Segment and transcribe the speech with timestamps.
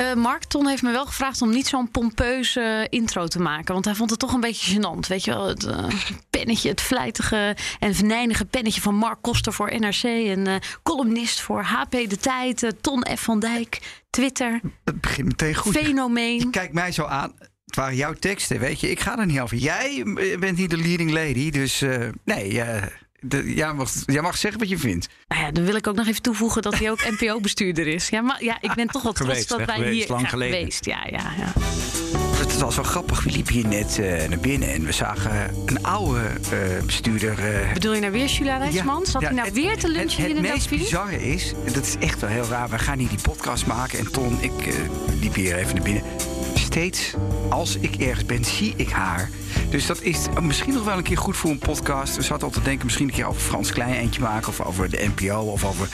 [0.00, 3.72] Uh, Mark, Ton heeft me wel gevraagd om niet zo'n pompeuze intro te maken.
[3.72, 5.06] Want hij vond het toch een beetje gênant.
[5.08, 5.84] Weet je wel, het uh,
[6.30, 10.02] pennetje, het vlijtige en venijnige pennetje van Mark Koster voor NRC.
[10.02, 13.20] En uh, columnist voor HP De Tijd, Ton F.
[13.20, 14.60] van Dijk, Twitter.
[14.84, 15.76] Het begint meteen goed.
[15.76, 16.50] Fenomeen.
[16.50, 17.32] Kijk mij zo aan.
[17.64, 18.90] Het waren jouw teksten, weet je.
[18.90, 19.56] Ik ga er niet over.
[19.56, 20.02] Jij
[20.38, 21.84] bent niet de leading lady, dus
[22.24, 22.62] nee...
[23.20, 25.08] De, jij, mag, jij mag zeggen wat je vindt.
[25.28, 28.08] Nou ja, dan wil ik ook nog even toevoegen dat hij ook NPO-bestuurder is.
[28.08, 30.28] Ja, maar ja, ik ben toch wel trots geweest, dat wij geweest, hier lang ja,
[30.28, 30.58] geleden.
[30.58, 30.84] geweest.
[30.84, 31.52] Ja, ja, ja.
[32.38, 33.22] Het was wel grappig.
[33.22, 36.20] We liepen hier net uh, naar binnen en we zagen een oude
[36.52, 37.62] uh, bestuurder.
[37.62, 39.06] Uh, Bedoel je nou weer Jula Rijksman?
[39.06, 41.72] Zat hij nou het, weer te lunchen het, hier in Het meest bizarre is, en
[41.72, 42.68] dat is echt wel heel raar.
[42.68, 44.74] We gaan hier die podcast maken en Ton, ik
[45.20, 46.02] liep hier even naar binnen.
[46.68, 47.14] Steeds
[47.48, 49.30] als ik ergens ben, zie ik haar.
[49.70, 52.16] Dus dat is misschien nog wel een keer goed voor een podcast.
[52.16, 54.48] We zaten altijd te denken, misschien een keer over Frans Klein eentje maken...
[54.48, 55.88] of over de NPO of over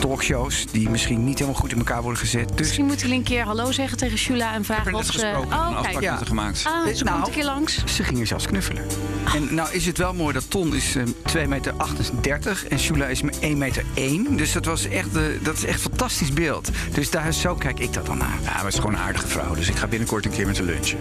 [0.00, 0.66] talkshows...
[0.70, 2.48] die misschien niet helemaal goed in elkaar worden gezet.
[2.48, 5.12] Dus Misschien moeten jullie een keer hallo zeggen tegen Jula en vragen of net ze...
[5.12, 6.64] gesproken, een Oh, afspraak haar gemaakt.
[6.66, 7.84] Ah, ze Nou, komt een keer langs.
[7.84, 8.84] ze gingen zelfs knuffelen.
[9.34, 11.04] En nou is het wel mooi dat Ton is uh,
[11.36, 11.74] 2,38 meter
[12.68, 13.84] en Shula is 1,1 meter.
[14.30, 16.70] Dus dat, was echt, uh, dat is echt een fantastisch beeld.
[16.92, 18.38] Dus daar, zo kijk ik dat dan naar.
[18.42, 19.54] Ja, maar het is gewoon een aardige vrouw.
[19.54, 20.98] Dus ik ga binnenkort een keer met haar lunchen.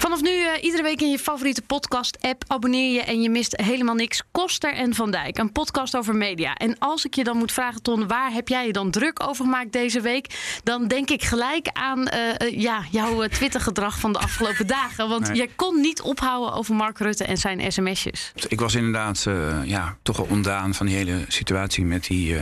[0.00, 3.94] Vanaf nu uh, iedere week in je favoriete podcast-app abonneer je en je mist helemaal
[3.94, 4.22] niks.
[4.30, 6.54] Koster en Van Dijk, een podcast over media.
[6.54, 9.44] En als ik je dan moet vragen, Ton, waar heb jij je dan druk over
[9.44, 10.58] gemaakt deze week?
[10.64, 15.08] Dan denk ik gelijk aan uh, ja, jouw Twitter-gedrag van de afgelopen dagen.
[15.08, 15.36] Want Nee.
[15.36, 18.32] jij kon niet ophouden over Mark Rutte en zijn sms'jes.
[18.48, 19.26] Ik was inderdaad
[19.64, 22.36] ja, toch wel ondaan van die hele situatie met die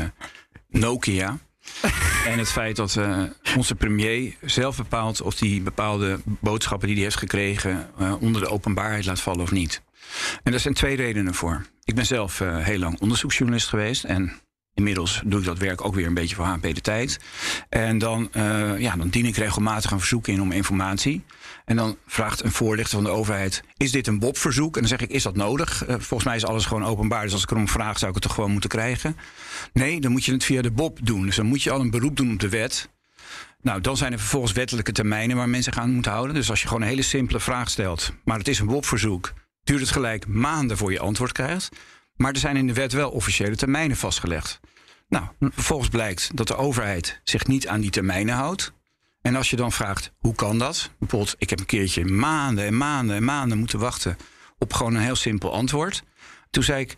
[0.68, 1.38] Nokia.
[2.32, 3.22] en het feit dat uh,
[3.56, 8.48] onze premier zelf bepaalt of die bepaalde boodschappen die hij heeft gekregen uh, onder de
[8.48, 9.82] openbaarheid laat vallen of niet.
[10.42, 11.66] En daar zijn twee redenen voor.
[11.84, 14.40] Ik ben zelf uh, heel lang onderzoeksjournalist geweest en
[14.78, 17.18] Inmiddels doe ik dat werk ook weer een beetje voor HP de tijd.
[17.68, 21.24] En dan, uh, ja, dan dien ik regelmatig een verzoek in om informatie.
[21.64, 24.74] En dan vraagt een voorlichter van de overheid: Is dit een BOP-verzoek?
[24.74, 25.82] En dan zeg ik: Is dat nodig?
[25.82, 27.22] Uh, volgens mij is alles gewoon openbaar.
[27.22, 29.16] Dus als ik erom vraag, zou ik het toch gewoon moeten krijgen?
[29.72, 31.26] Nee, dan moet je het via de BOP doen.
[31.26, 32.88] Dus dan moet je al een beroep doen op de wet.
[33.62, 36.34] Nou, dan zijn er vervolgens wettelijke termijnen waar mensen gaan moeten houden.
[36.34, 39.32] Dus als je gewoon een hele simpele vraag stelt, maar het is een BOP-verzoek,
[39.64, 41.68] duurt het gelijk maanden voor je antwoord krijgt.
[42.18, 44.60] Maar er zijn in de wet wel officiële termijnen vastgelegd.
[45.08, 48.72] Nou, vervolgens blijkt dat de overheid zich niet aan die termijnen houdt.
[49.22, 50.90] En als je dan vraagt, hoe kan dat?
[50.98, 54.16] Bijvoorbeeld, ik heb een keertje maanden en maanden en maanden moeten wachten
[54.58, 56.02] op gewoon een heel simpel antwoord.
[56.50, 56.94] Toen zei ik,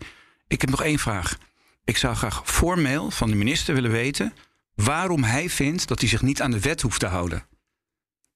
[0.47, 1.37] ik heb nog één vraag.
[1.83, 4.33] Ik zou graag formeel van de minister willen weten
[4.75, 7.45] waarom hij vindt dat hij zich niet aan de wet hoeft te houden.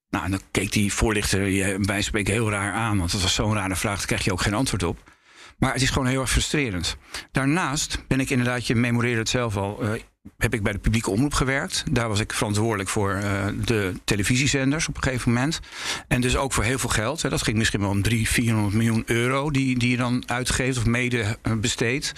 [0.09, 3.53] Nou, en dan keek die voorlichter bij spreken heel raar aan, want dat was zo'n
[3.53, 5.14] rare vraag, daar krijg je ook geen antwoord op.
[5.57, 6.97] Maar het is gewoon heel erg frustrerend.
[7.31, 9.89] Daarnaast ben ik inderdaad, je memoreerde het zelf al, uh,
[10.37, 11.83] heb ik bij de publieke omroep gewerkt.
[11.91, 15.59] Daar was ik verantwoordelijk voor uh, de televisiezenders op een gegeven moment.
[16.07, 17.21] En dus ook voor heel veel geld.
[17.21, 17.29] Hè.
[17.29, 20.85] Dat ging misschien wel om 300, 400 miljoen euro die, die je dan uitgeeft of
[20.85, 22.13] mede uh, besteedt.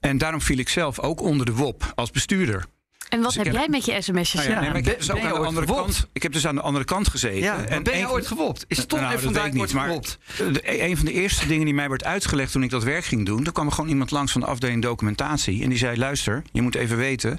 [0.00, 2.64] En daarom viel ik zelf ook onder de WOP als bestuurder.
[3.08, 5.20] En wat dus heb jij met je sms'jes nou ja, nee, ik, heb dus ook
[5.20, 7.38] aan de andere kant, ik heb dus aan de andere kant gezeten.
[7.38, 8.64] Ja, en ben je ooit gewopt?
[8.68, 10.18] Is Tom nou, even vandaag ooit gewopt?
[10.36, 13.26] De, een van de eerste dingen die mij werd uitgelegd toen ik dat werk ging
[13.26, 13.46] doen...
[13.46, 15.62] er kwam er gewoon iemand langs van de afdeling documentatie...
[15.62, 17.38] en die zei, luister, je moet even weten...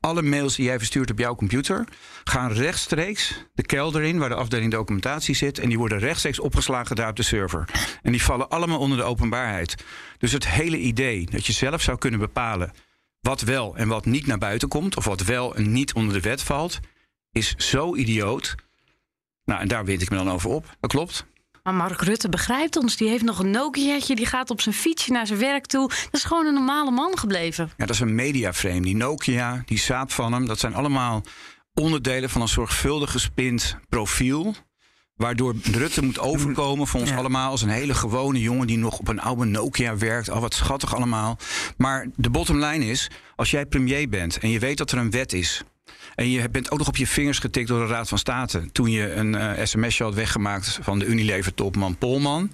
[0.00, 1.84] alle mails die jij verstuurt op jouw computer...
[2.24, 5.58] gaan rechtstreeks de kelder in waar de afdeling documentatie zit...
[5.58, 7.68] en die worden rechtstreeks opgeslagen daar op de server.
[8.02, 9.74] En die vallen allemaal onder de openbaarheid.
[10.18, 12.72] Dus het hele idee dat je zelf zou kunnen bepalen
[13.26, 16.20] wat wel en wat niet naar buiten komt, of wat wel en niet onder de
[16.20, 16.78] wet valt,
[17.32, 18.54] is zo idioot.
[19.44, 20.76] Nou, en daar weet ik me dan over op.
[20.80, 21.26] Dat klopt.
[21.62, 22.96] Maar Mark Rutte begrijpt ons.
[22.96, 24.14] Die heeft nog een Nokia'tje.
[24.14, 25.88] Die gaat op zijn fietsje naar zijn werk toe.
[25.88, 27.64] Dat is gewoon een normale man gebleven.
[27.76, 28.80] Ja, dat is een mediaframe.
[28.80, 31.22] Die Nokia, die saap van hem, dat zijn allemaal
[31.74, 34.54] onderdelen van een zorgvuldig gespind profiel.
[35.16, 37.16] Waardoor Rutte moet overkomen voor ons ja.
[37.16, 40.30] allemaal als een hele gewone jongen die nog op een oude Nokia werkt.
[40.30, 41.38] Al wat schattig allemaal.
[41.76, 45.10] Maar de bottom line is, als jij premier bent en je weet dat er een
[45.10, 45.62] wet is.
[46.14, 48.72] En je bent ook nog op je vingers getikt door de Raad van State.
[48.72, 52.50] Toen je een uh, sms'je had weggemaakt van de Unilever-topman Polman.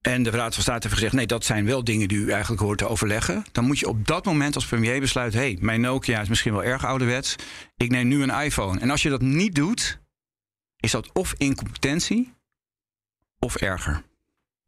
[0.00, 2.62] En de Raad van State heeft gezegd: nee, dat zijn wel dingen die u eigenlijk
[2.62, 3.44] hoort te overleggen.
[3.52, 6.52] Dan moet je op dat moment als premier besluiten: hé, hey, mijn Nokia is misschien
[6.52, 7.36] wel erg ouderwets.
[7.76, 8.80] Ik neem nu een iPhone.
[8.80, 10.00] En als je dat niet doet,
[10.80, 12.32] is dat of incompetentie
[13.38, 14.02] of erger.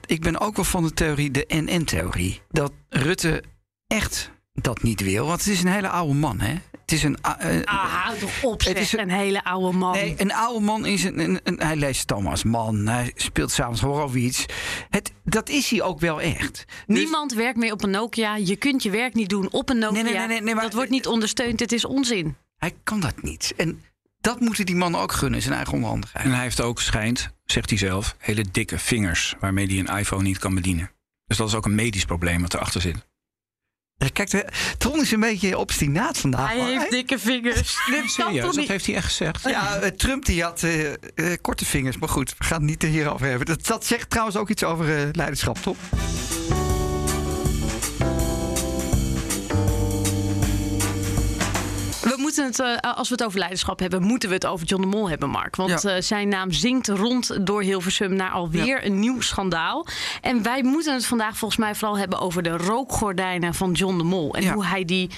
[0.06, 2.40] ik ben ook wel van de theorie, de NN-theorie.
[2.50, 3.42] Dat Rutte
[3.86, 5.26] echt dat niet wil.
[5.26, 6.54] Want het is een hele oude man, hè?
[6.80, 7.18] Het is een.
[7.26, 9.92] Uh, ah, houd toch op, het is een, een, hele oude man.
[9.92, 12.86] Nee, een oude man is een, een, een hij leest Thomas Man.
[12.86, 14.46] Hij speelt s'avonds iets.
[14.90, 16.64] Het, dat is hij ook wel echt.
[16.86, 18.36] Dus- Niemand werkt meer op een Nokia.
[18.36, 20.02] Je kunt je werk niet doen op een Nokia.
[20.02, 21.60] Nee, nee, nee, nee maar, dat wordt niet ondersteund.
[21.60, 22.36] Het is onzin.
[22.56, 23.52] Hij kan dat niet.
[23.56, 23.82] En
[24.22, 26.24] dat moeten die mannen ook gunnen, zijn eigen onderhandigheid.
[26.24, 30.22] En hij heeft ook, schijnt, zegt hij zelf, hele dikke vingers waarmee hij een iPhone
[30.22, 30.90] niet kan bedienen.
[31.26, 32.96] Dus dat is ook een medisch probleem wat erachter zit.
[34.12, 36.48] Kijk, Ton is een beetje obstinaat vandaag.
[36.48, 37.76] Hij heeft dikke vingers.
[38.06, 39.42] serieus, dat heeft hij echt gezegd.
[39.42, 40.94] Ja, eh, Trump die had uh, uh,
[41.40, 41.98] korte vingers.
[41.98, 43.46] Maar goed, we gaan het niet hierover hebben.
[43.46, 45.76] Dat, dat zegt trouwens ook iets over uh, leiderschap, toch?
[52.36, 54.88] Moeten het, uh, als we het over leiderschap hebben, moeten we het over John de
[54.88, 55.56] Mol hebben, Mark.
[55.56, 55.96] Want ja.
[55.96, 58.84] uh, zijn naam zingt rond door Hilversum naar alweer ja.
[58.84, 59.86] een nieuw schandaal.
[60.20, 64.04] En wij moeten het vandaag volgens mij vooral hebben over de rookgordijnen van John de
[64.04, 64.34] Mol.
[64.34, 64.54] En ja.
[64.54, 65.10] hoe hij die.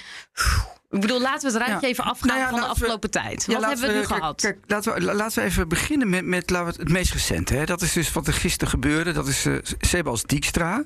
[0.94, 3.46] Ik bedoel, laten we het rijtje even afgaan nou van de afgelopen we, tijd.
[3.46, 4.40] Wat hebben we, we nu gehad?
[4.40, 7.54] Kijk, laten, we, laten we even beginnen met, met laten we het, meest recente.
[7.54, 7.64] Hè.
[7.64, 9.12] Dat is dus wat er gisteren gebeurde.
[9.12, 10.84] Dat is uh, Sebas Dijkstra,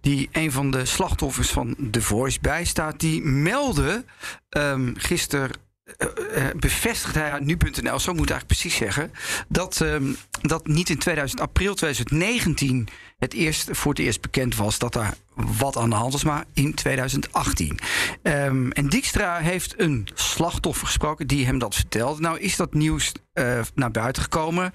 [0.00, 3.00] die een van de slachtoffers van The Voice bijstaat.
[3.00, 4.04] Die meldde
[4.50, 5.50] um, gisteren
[5.84, 9.12] uh, bevestigt hij aan nu.nl, zo moet ik eigenlijk precies zeggen,
[9.48, 12.88] dat, um, dat niet in 2000, april 2019
[13.18, 16.44] het eerst, voor het eerst bekend was dat daar wat aan de hand was, maar
[16.52, 17.78] in 2018.
[18.22, 22.20] Um, en Dijkstra heeft een slachtoffer gesproken die hem dat vertelde.
[22.20, 24.72] Nou is dat nieuws uh, naar buiten gekomen.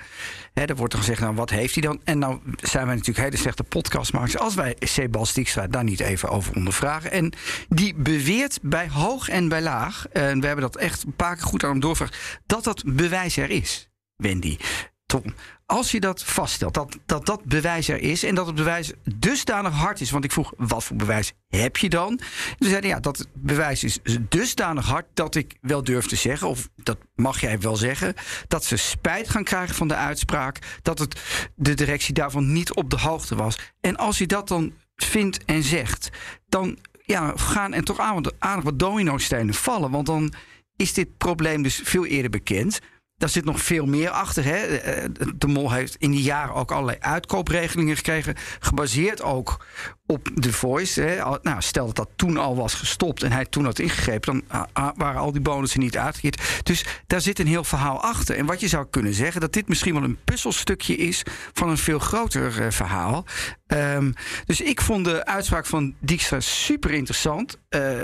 [0.54, 2.02] He, er wordt er gezegd, nou wat heeft hij dan?
[2.04, 6.30] En nou zijn wij natuurlijk hele slechte podcastmakers als wij Sebas Dijkstra daar niet even
[6.30, 7.12] over ondervragen.
[7.12, 7.34] En
[7.70, 11.46] die beweert bij hoog en bij laag, en we hebben dat echt een paar keer
[11.46, 14.58] goed aan hem doorvraagd, dat dat bewijs er is, Wendy.
[15.66, 19.74] Als je dat vaststelt, dat, dat dat bewijs er is en dat het bewijs dusdanig
[19.74, 20.12] hard is.
[20.12, 22.20] Want ik vroeg, wat voor bewijs heb je dan?
[22.60, 26.70] Ze zeiden, ja, dat bewijs is dusdanig hard dat ik wel durf te zeggen, of
[26.76, 28.14] dat mag jij wel zeggen,
[28.48, 31.22] dat ze spijt gaan krijgen van de uitspraak, dat het,
[31.56, 33.58] de directie daarvan niet op de hoogte was.
[33.82, 36.10] En als je dat dan vindt en zegt,
[36.48, 38.00] dan ja, gaan er toch
[38.40, 39.92] aardig wat domino-stenen vallen.
[39.92, 40.34] Want dan
[40.76, 42.80] is dit probleem dus veel eerder bekend.
[43.20, 44.44] Daar zit nog veel meer achter.
[44.44, 44.80] Hè.
[45.36, 48.36] De Mol heeft in die jaren ook allerlei uitkoopregelingen gekregen.
[48.60, 49.66] Gebaseerd ook
[50.12, 51.02] op The Voice.
[51.02, 51.16] Hè.
[51.42, 55.22] Nou, stel dat dat toen al was gestopt en hij toen had ingegrepen, dan waren
[55.22, 56.64] al die bonussen niet uitgekeerd.
[56.64, 58.36] Dus daar zit een heel verhaal achter.
[58.36, 61.24] En wat je zou kunnen zeggen, dat dit misschien wel een puzzelstukje is
[61.54, 63.26] van een veel groter uh, verhaal.
[63.68, 64.14] Um,
[64.46, 67.58] dus ik vond de uitspraak van Dijkstra super interessant.
[67.70, 68.02] Uh,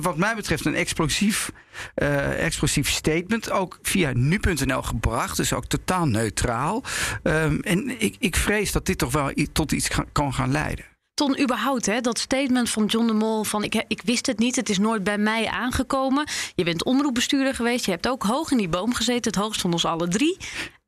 [0.00, 1.52] wat mij betreft een explosief,
[1.96, 3.50] uh, explosief statement.
[3.50, 5.36] Ook via nu.nl gebracht.
[5.36, 6.84] Dus ook totaal neutraal.
[7.22, 10.84] Um, en ik, ik vrees dat dit toch wel tot iets kan gaan leiden.
[11.20, 14.56] Ton, überhaupt, hè, dat statement van John de Mol van ik, ik wist het niet,
[14.56, 16.26] het is nooit bij mij aangekomen.
[16.54, 19.72] Je bent omroepbestuurder geweest, je hebt ook hoog in die boom gezeten, het hoogst van
[19.72, 20.36] ons alle drie.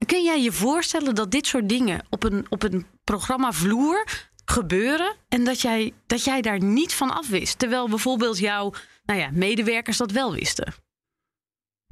[0.06, 4.06] Kun jij je voorstellen dat dit soort dingen op een, op een programma vloer
[4.44, 7.58] gebeuren en dat jij, dat jij daar niet van af wist?
[7.58, 8.72] Terwijl bijvoorbeeld jouw
[9.04, 10.74] nou ja, medewerkers dat wel wisten.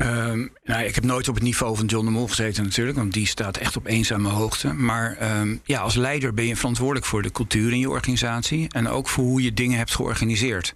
[0.03, 3.13] Um, nou, ik heb nooit op het niveau van John de Mol gezeten natuurlijk, want
[3.13, 4.73] die staat echt op eenzame hoogte.
[4.73, 8.89] Maar um, ja, als leider ben je verantwoordelijk voor de cultuur in je organisatie en
[8.89, 10.75] ook voor hoe je dingen hebt georganiseerd.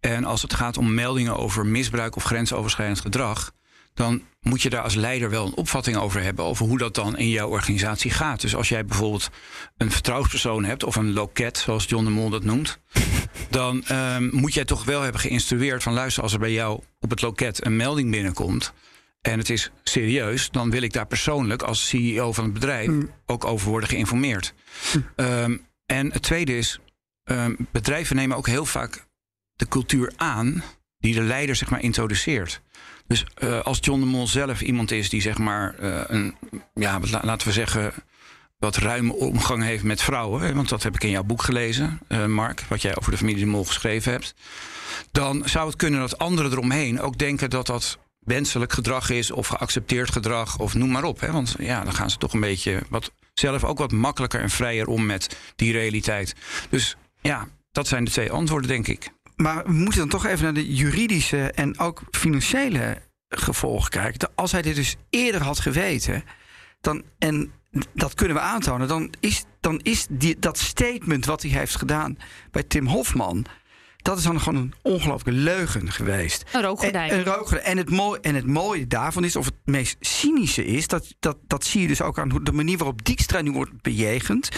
[0.00, 3.52] En als het gaat om meldingen over misbruik of grensoverschrijdend gedrag,
[3.94, 6.44] dan moet je daar als leider wel een opvatting over hebben.
[6.44, 8.40] Over hoe dat dan in jouw organisatie gaat.
[8.40, 9.30] Dus als jij bijvoorbeeld
[9.76, 12.78] een vertrouwenspersoon hebt of een loket, zoals John de Mol dat noemt.
[13.50, 17.10] Dan um, moet jij toch wel hebben geïnstrueerd van luister, als er bij jou op
[17.10, 18.72] het loket een melding binnenkomt.
[19.20, 23.10] En het is serieus, dan wil ik daar persoonlijk als CEO van het bedrijf mm.
[23.26, 24.54] ook over worden geïnformeerd.
[24.94, 25.06] Mm.
[25.16, 26.78] Um, en het tweede is,
[27.24, 29.06] um, bedrijven nemen ook heel vaak
[29.54, 30.62] de cultuur aan
[30.98, 32.60] die de leider zeg maar introduceert.
[33.10, 36.34] Dus uh, als John de Mol zelf iemand is die zeg maar uh, een,
[36.74, 37.92] ja, laten we zeggen,
[38.58, 42.26] wat ruime omgang heeft met vrouwen, want dat heb ik in jouw boek gelezen, uh,
[42.26, 44.34] Mark, wat jij over de familie de Mol geschreven hebt,
[45.12, 49.46] dan zou het kunnen dat anderen eromheen ook denken dat dat wenselijk gedrag is of
[49.46, 51.20] geaccepteerd gedrag of noem maar op.
[51.20, 54.50] Hè, want ja, dan gaan ze toch een beetje wat, zelf ook wat makkelijker en
[54.50, 56.34] vrijer om met die realiteit.
[56.68, 59.10] Dus ja, dat zijn de twee antwoorden, denk ik.
[59.40, 64.30] Maar we moeten dan toch even naar de juridische en ook financiële gevolgen kijken.
[64.34, 66.24] Als hij dit dus eerder had geweten,
[66.80, 67.52] dan, en
[67.94, 72.18] dat kunnen we aantonen, dan is, dan is die, dat statement wat hij heeft gedaan
[72.50, 73.46] bij Tim Hofman.
[74.02, 76.44] Dat is dan gewoon een ongelooflijke leugen geweest.
[76.52, 77.10] Een rookgordijn.
[77.10, 77.64] En, een rookgordijn.
[77.64, 81.36] En, het mooie, en het mooie daarvan is, of het meest cynische is, dat, dat,
[81.46, 84.48] dat zie je dus ook aan de manier waarop Dijkstra nu wordt bejegend.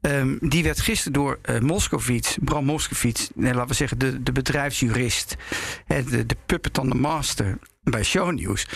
[0.00, 4.32] Ehm, die werd gisteren door eh Moskovits, Bram Moskovits, nee, laten we zeggen de, de
[4.32, 5.36] bedrijfsjurist,
[5.84, 8.66] hè, de, de puppet on the master bij Shownieuws.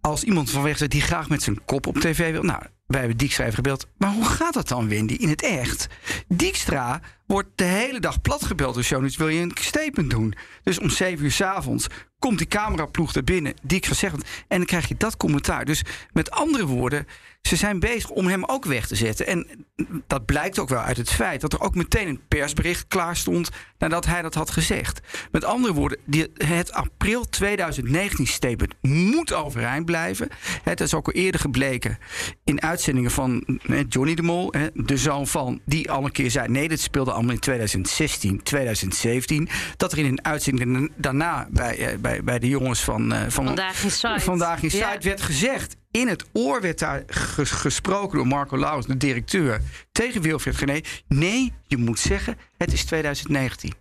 [0.00, 2.42] Als iemand van weg die graag met zijn kop op tv wil.
[2.42, 2.62] Nou,
[2.92, 3.86] wij hebben Dijkstra even gebeld.
[3.96, 5.86] Maar hoe gaat dat dan, Wendy, in het echt?
[6.28, 9.16] Dijkstra wordt de hele dag platgebeld door Shownieuws.
[9.16, 10.34] Wil je een statement doen?
[10.62, 11.86] Dus om 7 uur s'avonds
[12.18, 13.54] komt die cameraploeg er binnen.
[13.62, 14.14] Dijkstra zegt.
[14.48, 15.64] En dan krijg je dat commentaar.
[15.64, 15.82] Dus
[16.12, 17.06] met andere woorden,
[17.42, 19.26] ze zijn bezig om hem ook weg te zetten.
[19.26, 19.66] En
[20.06, 23.50] dat blijkt ook wel uit het feit dat er ook meteen een persbericht klaar stond
[23.78, 25.00] nadat hij dat had gezegd.
[25.30, 25.98] Met andere woorden,
[26.34, 30.28] het april 2019 statement moet overeind blijven.
[30.62, 31.98] Het is ook al eerder gebleken
[32.44, 36.30] in uitzendingen van eh, Johnny de Mol, hè, de zoon van, die al een keer
[36.30, 39.48] zei: nee, dit speelde allemaal in 2016, 2017.
[39.76, 43.30] Dat er in een uitzending daarna bij, eh, bij, bij de jongens van, eh, van
[43.46, 44.20] Vandaag in Site.
[44.20, 44.92] Vandaag in Ja.
[44.92, 45.76] Site werd gezegd.
[45.90, 49.60] In het oor werd daar ges- gesproken door Marco Laus, de directeur,
[49.92, 50.80] tegen Wilfred Gené.
[51.08, 53.72] Nee, je moet zeggen, het is 2019.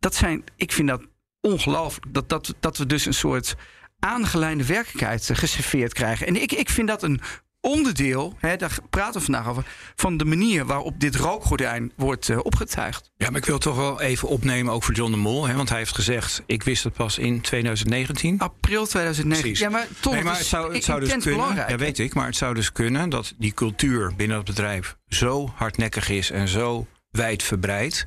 [0.00, 1.02] Dat zijn, ik vind dat
[1.40, 2.14] ongelooflijk.
[2.14, 3.54] Dat, dat, dat we dus een soort
[3.98, 6.26] aangeleide werkelijkheid eh, geserveerd krijgen.
[6.26, 7.20] En ik, ik vind dat een
[7.62, 9.66] onderdeel, hè, daar praten we vandaag over,
[9.96, 13.10] van de manier waarop dit rookgordijn wordt eh, opgetuigd.
[13.16, 15.46] Ja, maar ik wil toch wel even opnemen, ook voor John de Mol.
[15.46, 18.38] Hè, want hij heeft gezegd, ik wist het pas in 2019.
[18.38, 19.40] April 2019.
[19.40, 19.58] Precies.
[19.58, 21.30] Ja, maar toch, nee, maar is het zou, het zou dus kunnen.
[21.30, 21.68] belangrijk.
[21.68, 22.14] Ja, weet ik.
[22.14, 26.48] Maar het zou dus kunnen dat die cultuur binnen het bedrijf zo hardnekkig is en
[26.48, 28.06] zo wijdverbreid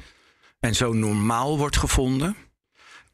[0.59, 2.35] en zo normaal wordt gevonden,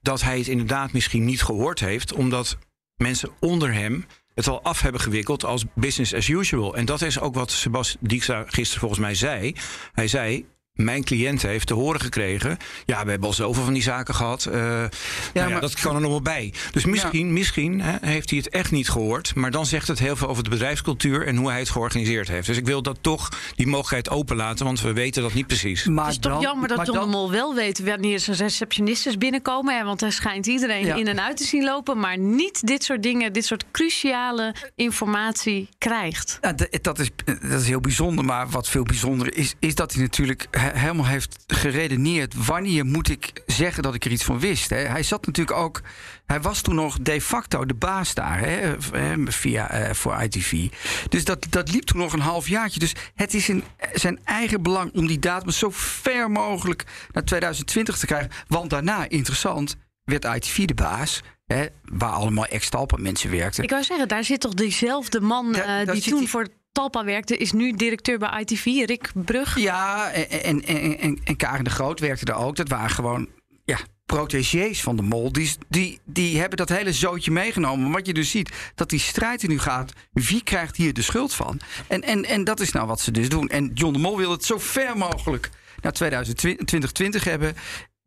[0.01, 2.57] dat hij het inderdaad misschien niet gehoord heeft, omdat
[2.95, 6.75] mensen onder hem het al af hebben gewikkeld als business as usual.
[6.75, 9.55] En dat is ook wat Sebas Dijkstra gisteren volgens mij zei.
[9.93, 10.45] Hij zei.
[10.83, 12.57] Mijn cliënt heeft te horen gekregen.
[12.85, 14.45] Ja, we hebben al zoveel van die zaken gehad.
[14.45, 14.89] eh, nou
[15.33, 16.53] ja, maar- dat kan er nog wel bij.
[16.71, 19.35] Dus misschien, misschien hè, heeft hij het echt niet gehoord.
[19.35, 22.47] Maar dan zegt het heel veel over de bedrijfscultuur en hoe hij het georganiseerd heeft.
[22.47, 25.85] Dus ik wil dat toch die mogelijkheid openlaten, want we weten dat niet precies.
[25.85, 29.17] Maar Het is toch jammer dat John dan- de Mol wel weet wanneer zijn receptionistes
[29.17, 29.77] binnenkomen.
[29.77, 30.95] Hè, want hij schijnt iedereen Ja.
[30.95, 31.99] in en uit te zien lopen.
[31.99, 36.37] Maar niet dit soort dingen, dit soort cruciale informatie krijgt.
[36.81, 37.09] Dat, is,
[37.41, 38.25] dat is heel bijzonder.
[38.25, 42.45] Maar wat veel bijzonder is, is dat hij natuurlijk helemaal heeft geredeneerd.
[42.45, 44.69] Wanneer moet ik zeggen dat ik er iets van wist?
[44.69, 44.75] Hè?
[44.77, 45.81] Hij zat natuurlijk ook.
[46.25, 50.67] Hij was toen nog de facto de baas daar hè, hè, via, eh, voor ITV.
[51.09, 52.79] Dus dat, dat liep toen nog een half jaartje.
[52.79, 53.63] Dus het is in
[53.93, 58.31] zijn eigen belang om die datum zo ver mogelijk naar 2020 te krijgen.
[58.47, 61.21] Want daarna, interessant, werd ITV de baas.
[61.45, 63.63] Hè, waar allemaal ex-talpa mensen werkten.
[63.63, 67.37] Ik wou zeggen, daar zit toch diezelfde man eh, die toen die- voor Talpa werkte,
[67.37, 69.59] is nu directeur bij ITV, Rick Brug.
[69.59, 72.55] Ja, en, en, en, en, en Karen de Groot werkte er ook.
[72.55, 73.27] Dat waren gewoon
[73.65, 75.31] ja, protégés van de mol.
[75.31, 77.91] Die, die, die hebben dat hele zootje meegenomen.
[77.91, 79.93] Wat je dus ziet, dat die strijd er nu gaat.
[80.11, 81.59] Wie krijgt hier de schuld van?
[81.87, 83.49] En, en, en dat is nou wat ze dus doen.
[83.49, 85.49] En John de Mol wil het zo ver mogelijk
[85.81, 87.55] naar 2020 hebben.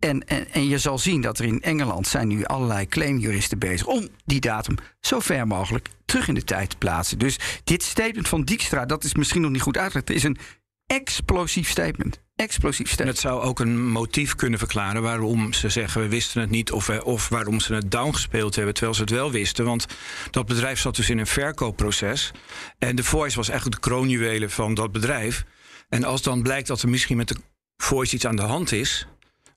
[0.05, 3.87] En, en, en je zal zien dat er in Engeland zijn nu allerlei claimjuristen bezig
[3.87, 7.19] om die datum zo ver mogelijk terug in de tijd te plaatsen.
[7.19, 10.39] Dus dit statement van Dijkstra, dat is misschien nog niet goed uitgelegd, is een
[10.87, 12.23] explosief statement.
[12.37, 13.17] Explosief En statement.
[13.23, 16.73] het zou ook een motief kunnen verklaren waarom ze zeggen we wisten het niet.
[16.73, 19.65] Of, we- of waarom ze het downgespeeld hebben terwijl ze het wel wisten.
[19.65, 19.87] Want
[20.31, 22.31] dat bedrijf zat dus in een verkoopproces.
[22.79, 25.45] En de Voice was eigenlijk de kroonjuwelen van dat bedrijf.
[25.89, 27.37] En als dan blijkt dat er misschien met de
[27.77, 29.07] Voice iets aan de hand is.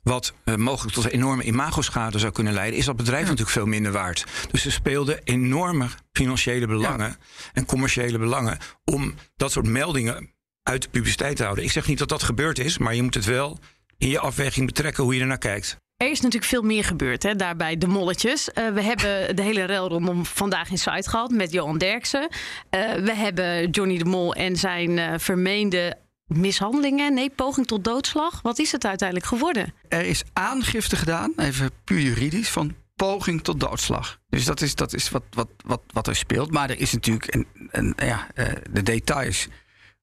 [0.07, 3.65] Wat eh, mogelijk tot een enorme imagoschade zou kunnen leiden, is dat bedrijf natuurlijk veel
[3.65, 4.25] minder waard.
[4.51, 7.15] Dus ze speelden enorme financiële belangen
[7.53, 10.33] en commerciële belangen om dat soort meldingen
[10.63, 11.63] uit de publiciteit te houden.
[11.63, 13.59] Ik zeg niet dat dat gebeurd is, maar je moet het wel
[13.97, 15.77] in je afweging betrekken hoe je ernaar kijkt.
[15.97, 18.51] Er is natuurlijk veel meer gebeurd hè, daar bij de molletjes.
[18.51, 22.27] Eh, we hebben de hele rel rondom vandaag in site gehad met Johan Derksen.
[22.69, 27.13] Eh, we hebben Johnny de Mol en zijn vermeende mishandelingen.
[27.13, 28.41] Nee, poging tot doodslag.
[28.41, 29.73] Wat is het uiteindelijk geworden?
[29.87, 34.19] Er is aangifte gedaan, even puur juridisch, van poging tot doodslag.
[34.29, 36.51] Dus dat is, dat is wat, wat, wat, wat er speelt.
[36.51, 39.47] Maar er is natuurlijk een, een, ja, eh, de details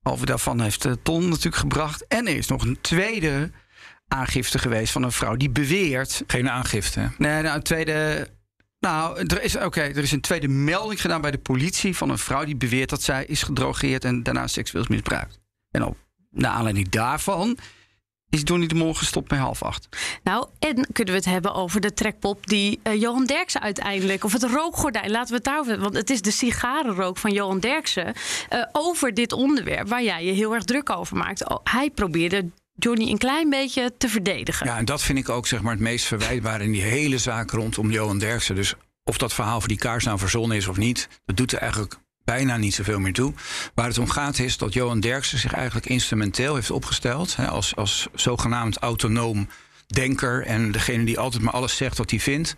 [0.02, 2.07] over daarvan heeft eh, Ton natuurlijk gebracht.
[2.07, 3.50] En er is nog een tweede
[4.09, 7.11] aangifte geweest van een vrouw die beweert Geen aangifte.
[7.19, 8.28] Nee, nou, een tweede.
[8.81, 12.19] Nou, er is, oké, er is een tweede melding gedaan bij de politie van een
[12.19, 15.40] vrouw die beweert dat zij is gedrogeerd en daarna seksueel is misbruikt.
[15.71, 15.97] En op,
[16.35, 17.59] naar aanleiding daarvan
[18.35, 19.88] is Johnny de Mol gestopt bij half acht.
[20.23, 24.25] Nou, en kunnen we het hebben over de trekpop die eh, Johan Derksen uiteindelijk...
[24.25, 25.91] of het rookgordijn, laten we het daarover hebben.
[25.91, 28.14] Want het is de sigarenrook van Johan Derksen...
[28.49, 31.49] eh, over dit onderwerp waar jij je heel erg druk over maakt.
[31.49, 34.67] Oh, hij probeerde Johnny een klein beetje te verdedigen.
[34.67, 37.50] Ja, en dat vind ik ook zeg maar, het meest verwijtbare in die hele zaak
[37.50, 38.55] rondom Johan Derksen.
[38.55, 38.75] Dus
[39.05, 41.97] of dat verhaal voor die kaars nou verzonnen is of niet, dat doet er eigenlijk
[42.25, 43.33] bijna niet zoveel meer toe.
[43.75, 47.76] Waar het om gaat is dat Johan Derksen zich eigenlijk instrumenteel heeft opgesteld hè, als,
[47.76, 49.49] als zogenaamd autonoom
[49.87, 52.57] denker en degene die altijd maar alles zegt wat hij vindt.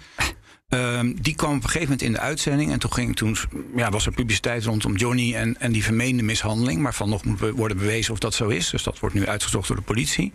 [0.68, 2.72] Ehm, die kwam op een gegeven moment in de uitzending.
[2.72, 3.36] En toen, ging, toen
[3.76, 6.82] ja, was er publiciteit rondom Johnny en, en die vermeende mishandeling.
[6.82, 8.70] Waarvan nog moet worden bewezen of dat zo is.
[8.70, 10.32] Dus dat wordt nu uitgezocht door de politie.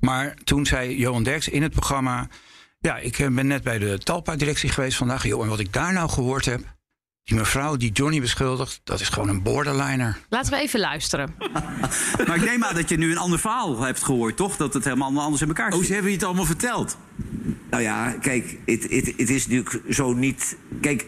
[0.00, 2.28] Maar toen zei Johan Derks in het programma.
[2.80, 5.26] Ja, ik eh, ben net bij de Talpa-directie geweest vandaag.
[5.26, 6.60] Joh, en wat ik daar nou gehoord heb.
[7.24, 10.18] Die mevrouw die Johnny beschuldigt, dat is gewoon een borderliner.
[10.28, 11.34] Laten we even luisteren.
[12.26, 14.56] maar ik neem aan dat je nu een ander verhaal hebt gehoord, toch?
[14.56, 15.80] Dat het helemaal anders in elkaar zit.
[15.80, 16.96] Oh, ze hebben je het allemaal verteld.
[17.70, 20.56] Nou ja, kijk, het, het, het is natuurlijk zo niet...
[20.80, 21.06] Kijk,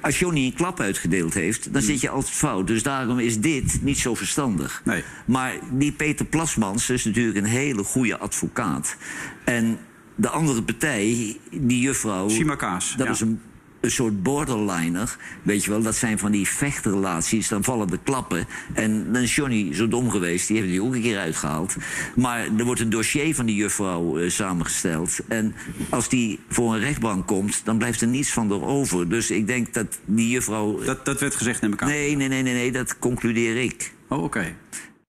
[0.00, 2.66] als Johnny een klap uitgedeeld heeft, dan zit je altijd fout.
[2.66, 4.82] Dus daarom is dit niet zo verstandig.
[4.84, 5.04] Nee.
[5.24, 8.96] Maar die Peter Plasmans is natuurlijk een hele goede advocaat.
[9.44, 9.78] En
[10.14, 12.28] de andere partij, die juffrouw...
[12.28, 13.12] Simakaas, Dat ja.
[13.12, 13.40] is een
[13.82, 15.16] een soort borderliner.
[15.42, 17.48] Weet je wel, dat zijn van die vechtrelaties.
[17.48, 18.46] Dan vallen de klappen.
[18.74, 20.48] En dan is Johnny zo dom geweest.
[20.48, 21.76] Die heeft die ook een keer uitgehaald.
[22.14, 25.18] Maar er wordt een dossier van die juffrouw eh, samengesteld.
[25.28, 25.54] En
[25.88, 29.08] als die voor een rechtbank komt, dan blijft er niets van er over.
[29.08, 30.84] Dus ik denk dat die juffrouw.
[30.84, 31.88] Dat, dat werd gezegd, neem ik aan.
[31.88, 33.92] Nee, nee, nee, nee, nee, dat concludeer ik.
[34.08, 34.56] Oh, oké.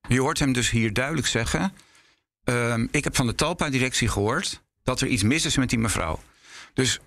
[0.08, 1.72] Je hoort hem dus hier duidelijk zeggen.
[2.44, 6.20] ehm, ik heb van de Talpa-directie gehoord dat er iets mis is met die mevrouw.
[6.74, 7.00] Dus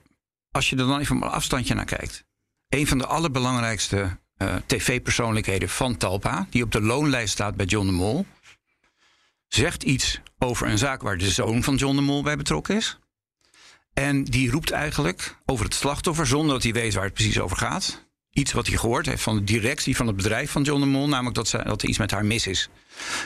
[0.51, 2.25] als je er dan even een afstandje naar kijkt.
[2.70, 7.86] Een van de allerbelangrijkste eh, tv-persoonlijkheden van Talpa, die op de loonlijst staat bij John
[7.86, 8.25] de Mol,
[9.48, 13.00] zegt iets over een zaak waar de zoon van John de Mol bij betrokken is.
[13.94, 17.58] En die roept eigenlijk over het slachtoffer zonder dat hij weet waar het precies over
[17.58, 18.06] gaat.
[18.32, 21.08] Iets wat hij gehoord heeft van de directie van het bedrijf van John de Mol,
[21.08, 22.70] namelijk dat, dat er iets met haar mis is.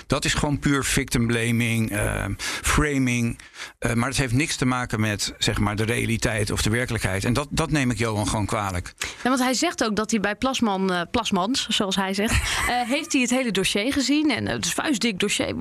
[0.07, 2.25] Dat is gewoon puur victim blaming, eh,
[2.61, 3.39] framing.
[3.79, 7.25] Eh, maar het heeft niks te maken met zeg maar, de realiteit of de werkelijkheid.
[7.25, 8.93] En dat, dat neem ik Johan gewoon kwalijk.
[9.23, 12.35] Ja, want hij zegt ook dat hij bij Plasman, eh, Plasmans, zoals hij zegt,
[12.95, 14.31] heeft hij het hele dossier gezien.
[14.31, 15.55] En het is vuistdik dossier.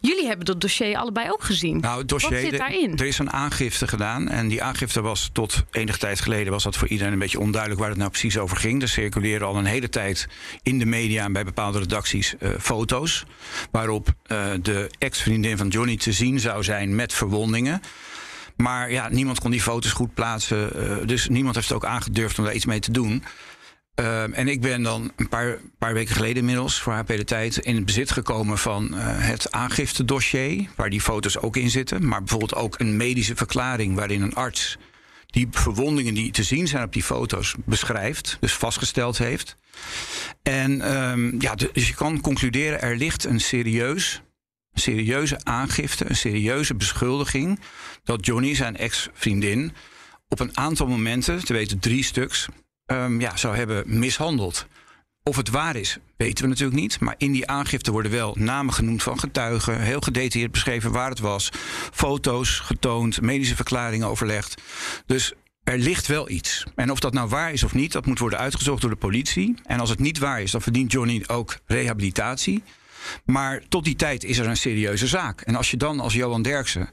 [0.00, 1.80] Jullie hebben dat dossier allebei ook gezien.
[1.80, 2.98] Nou, het dossier, Wat zit daarin?
[2.98, 4.28] Er is een aangifte gedaan.
[4.28, 7.80] En die aangifte was tot enige tijd geleden was dat voor iedereen een beetje onduidelijk
[7.80, 8.82] waar het nou precies over ging.
[8.82, 10.28] Er circuleren al een hele tijd
[10.62, 13.24] in de media en bij bepaalde redacties foto's.
[13.70, 17.80] Waarop eh, de ex-vriendin van Johnny te zien zou zijn met verwondingen.
[18.56, 20.74] Maar ja, niemand kon die foto's goed plaatsen.
[20.74, 23.22] eh, dus niemand heeft ook aangedurfd om daar iets mee te doen.
[23.94, 27.56] Ehm, en ik ben dan een paar, paar weken geleden inmiddels voor HP de Tijd
[27.56, 32.08] in het bezit gekomen van eh, het aangiftedossier, waar die foto's ook in zitten.
[32.08, 34.78] Maar bijvoorbeeld ook een medische verklaring waarin een arts
[35.32, 39.56] die verwondingen die te zien zijn op die foto's beschrijft, dus vastgesteld heeft.
[40.42, 44.22] En ehm, ja, dus je kan concluderen, er ligt een serieus,
[44.72, 47.60] serieuze aangifte, een serieuze beschuldiging
[48.04, 49.72] dat Johnny, zijn ex-vriendin,
[50.28, 52.46] op een aantal momenten, te weten drie stuks,
[52.86, 54.66] ehm, ja, zou hebben mishandeld.
[55.24, 57.00] Of het waar is, weten we natuurlijk niet.
[57.00, 59.80] Maar in die aangifte worden wel namen genoemd van getuigen.
[59.80, 61.50] Heel gedetailleerd beschreven waar het was.
[61.92, 64.62] Foto's getoond, medische verklaringen overlegd.
[65.06, 65.32] Dus
[65.64, 66.64] er ligt wel iets.
[66.74, 69.54] En of dat nou waar is of niet, dat moet worden uitgezocht door de politie.
[69.64, 72.62] En als het niet waar is, dan verdient Johnny ook rehabilitatie.
[73.24, 75.40] Maar tot die tijd is er een serieuze zaak.
[75.40, 76.90] En als je dan als Johan Derksen,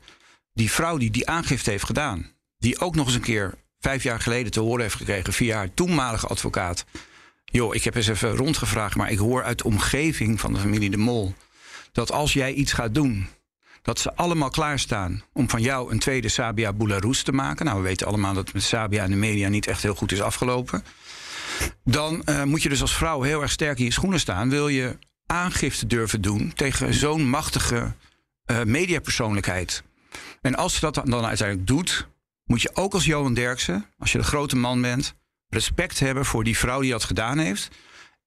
[0.54, 4.20] die vrouw die die aangifte heeft gedaan, die ook nog eens een keer vijf jaar
[4.20, 6.86] geleden te horen heeft gekregen via haar toenmalige advocaat.
[7.52, 10.90] Joh, ik heb eens even rondgevraagd, maar ik hoor uit de omgeving van de familie
[10.90, 11.34] De Mol
[11.92, 13.28] dat als jij iets gaat doen,
[13.82, 17.66] dat ze allemaal klaarstaan om van jou een tweede Sabia Boularus te maken.
[17.66, 20.22] Nou, we weten allemaal dat met Sabia in de media niet echt heel goed is
[20.22, 20.84] afgelopen.
[21.84, 24.50] Dan eh, moet je dus als vrouw heel erg sterk in je schoenen staan.
[24.50, 27.94] Wil je aangifte durven doen tegen zo'n machtige
[28.46, 29.84] eh, mediapersoonlijkheid.
[30.42, 32.08] En als je dat dan uiteindelijk doet,
[32.46, 35.16] moet je ook als Johan Derksen, als je de grote man bent,
[35.50, 37.70] respect hebben voor die vrouw die dat gedaan heeft.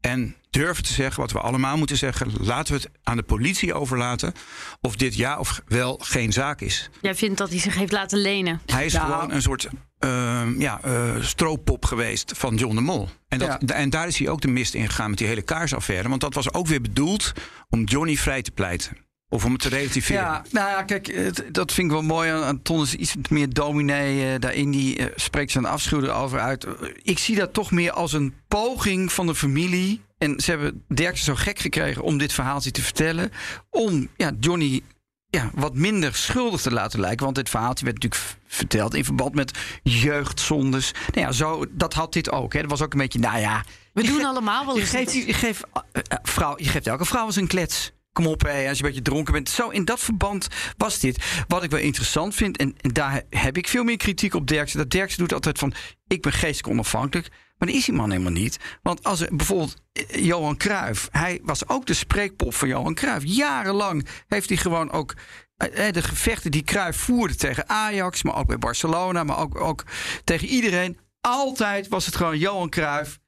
[0.01, 2.33] En durven te zeggen wat we allemaal moeten zeggen.
[2.41, 4.33] Laten we het aan de politie overlaten
[4.81, 6.91] of dit ja of wel geen zaak is.
[7.01, 8.61] Jij vindt dat hij zich heeft laten lenen.
[8.67, 13.09] Hij is gewoon een soort ehm, ja, eh, stroopop geweest van John de Mol.
[13.29, 16.09] En, dat, en daar is hij ook de mist in gegaan met die hele kaarsaffaire.
[16.09, 17.33] Want dat was ook weer bedoeld
[17.69, 18.97] om Johnny vrij te pleiten.
[19.33, 20.23] Of om het te relativeren.
[20.23, 22.83] Ja, nou ja, kijk, het- dat vind ik wel mooi aan, aan Ton.
[22.83, 24.71] is iets meer dominee eh, daarin.
[24.71, 26.67] Die eh, spreekt zijn afschuw erover uit.
[27.03, 30.01] Ik zie dat toch meer als een poging van de familie.
[30.19, 33.31] En ze hebben Derksen zo gek gekregen om dit verhaaltje te vertellen.
[33.71, 34.83] Om ja, Johnny
[35.29, 37.25] ja, wat minder schuldig te laten lijken.
[37.25, 40.93] Want dit verhaaltje werd natuurlijk verteld in verband met jeugdzondes.
[41.15, 42.53] Nou ja, zo, dat had dit ook.
[42.53, 42.61] Hè.
[42.61, 43.65] Dat was ook een beetje, nou ja...
[43.93, 47.05] We doen allemaal wel Je eens geeft, je, geeft, eh, eh, vrouw, je geeft elke
[47.05, 47.93] vrouw eens een klets.
[48.13, 49.49] Kom op, hé, als je een beetje dronken bent.
[49.49, 51.45] Zo in dat verband was dit.
[51.49, 54.79] Wat ik wel interessant vind, en, en daar heb ik veel meer kritiek op Derksen.
[54.79, 55.73] Dat Derksen doet altijd van,
[56.07, 57.29] ik ben geestelijk onafhankelijk.
[57.59, 58.59] Maar dat is die man helemaal niet.
[58.83, 63.25] Want als er bijvoorbeeld eh, Johan Cruijff, hij was ook de spreekpop van Johan Cruijff.
[63.27, 65.15] Jarenlang heeft hij gewoon ook
[65.57, 69.61] eh, eh, de gevechten die Cruijff voerde tegen Ajax, maar ook bij Barcelona, maar ook,
[69.61, 69.85] ook
[70.25, 70.99] tegen iedereen.
[71.21, 73.19] Altijd was het gewoon Johan Cruijff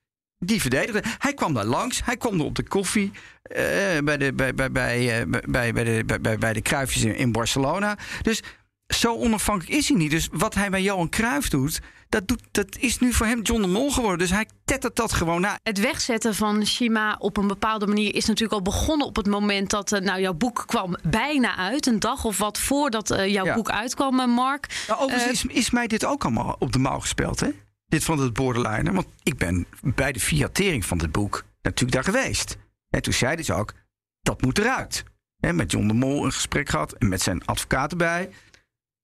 [0.45, 1.03] die verdedigde.
[1.19, 3.59] Hij kwam daar langs, hij kwam er op de koffie uh,
[4.05, 7.33] bij, de, bij, bij, bij, uh, bij, bij, de, bij, bij de Cruijffjes in, in
[7.33, 7.99] Barcelona.
[8.23, 8.43] Dus
[8.89, 10.11] zo onafhankelijk is hij niet.
[10.11, 13.63] Dus wat hij bij Johan Cruijff doet, dat, doet, dat is nu voor hem John
[13.63, 14.19] de Mol geworden.
[14.19, 15.59] Dus hij tettert dat gewoon na.
[15.63, 19.71] Het wegzetten van Shima op een bepaalde manier is natuurlijk al begonnen op het moment
[19.71, 21.87] dat uh, nou, jouw boek kwam bijna uit.
[21.87, 23.55] Een dag of wat voordat uh, jouw ja.
[23.55, 24.85] boek uitkwam, Mark.
[24.89, 27.49] Nou, overigens is, is mij dit ook allemaal op de mouw gespeeld, hè?
[27.87, 28.93] Dit van het borderline.
[28.93, 32.57] Want ik ben bij de fiatering van het boek natuurlijk daar geweest.
[32.91, 33.73] En toen zeiden ze ook,
[34.21, 35.05] dat moet eruit.
[35.41, 38.31] En met John de Mol een gesprek gehad en met zijn advocaat erbij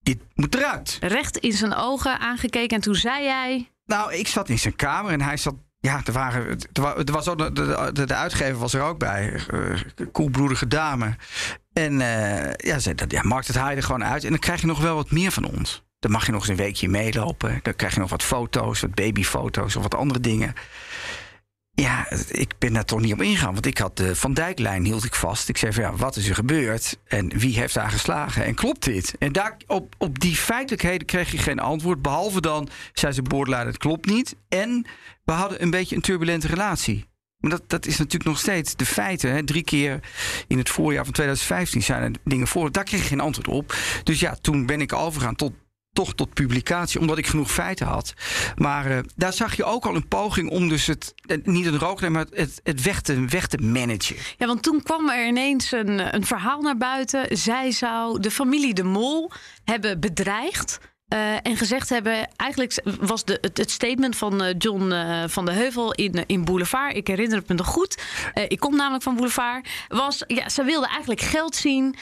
[0.03, 0.99] dit moet eruit.
[1.01, 3.71] Recht in zijn ogen aangekeken en toen zei jij...
[3.85, 5.55] Nou, ik zat in zijn kamer en hij zat...
[5.79, 6.59] Ja, er, waren,
[7.05, 9.41] er was ook, de, de, de uitgever was er ook bij.
[9.55, 9.81] Uh,
[10.13, 11.17] koelbloedige dame.
[11.73, 14.25] En uh, ja, zei, dat, ja, maakt het hij er gewoon uit.
[14.25, 15.83] En dan krijg je nog wel wat meer van ons.
[16.01, 17.61] Dan mag je nog eens een weekje meelopen.
[17.63, 20.55] Dan krijg je nog wat foto's, wat babyfoto's of wat andere dingen.
[21.71, 23.53] Ja, ik ben daar toch niet op ingegaan.
[23.53, 25.49] Want ik had de Van Dijklijn hield ik vast.
[25.49, 26.99] Ik zei van ja, wat is er gebeurd?
[27.05, 28.45] En wie heeft daar geslagen?
[28.45, 29.15] En klopt dit?
[29.19, 32.03] En daar, op, op die feitelijkheden kreeg je geen antwoord.
[32.03, 34.37] Behalve dan, zei ze boordleider, het klopt niet.
[34.49, 34.87] En
[35.25, 37.09] we hadden een beetje een turbulente relatie.
[37.37, 39.33] Maar dat, dat is natuurlijk nog steeds de feiten.
[39.33, 39.45] Hè.
[39.45, 40.01] Drie keer
[40.47, 42.73] in het voorjaar van 2015 zijn er dingen voor.
[42.73, 43.75] Daar kreeg ik geen antwoord op.
[44.05, 45.53] Dus ja, toen ben ik overgegaan tot
[45.93, 48.15] toch tot publicatie, omdat ik genoeg feiten had.
[48.57, 52.09] Maar uh, daar zag je ook al een poging om dus het, niet een rook,
[52.09, 54.17] maar het, het weg, te, weg te managen.
[54.37, 57.39] Ja, want toen kwam er ineens een, een verhaal naar buiten.
[57.39, 59.31] Zij zou de familie De Mol
[59.65, 60.79] hebben bedreigd.
[61.13, 65.45] Uh, en gezegd hebben, eigenlijk was de, het, het statement van uh, John uh, van
[65.45, 68.03] de Heuvel in, in Boulevard, ik herinner het me nog goed,
[68.49, 71.97] ik kom namelijk van Boulevard, was, ja, ze wilde eigenlijk geld zien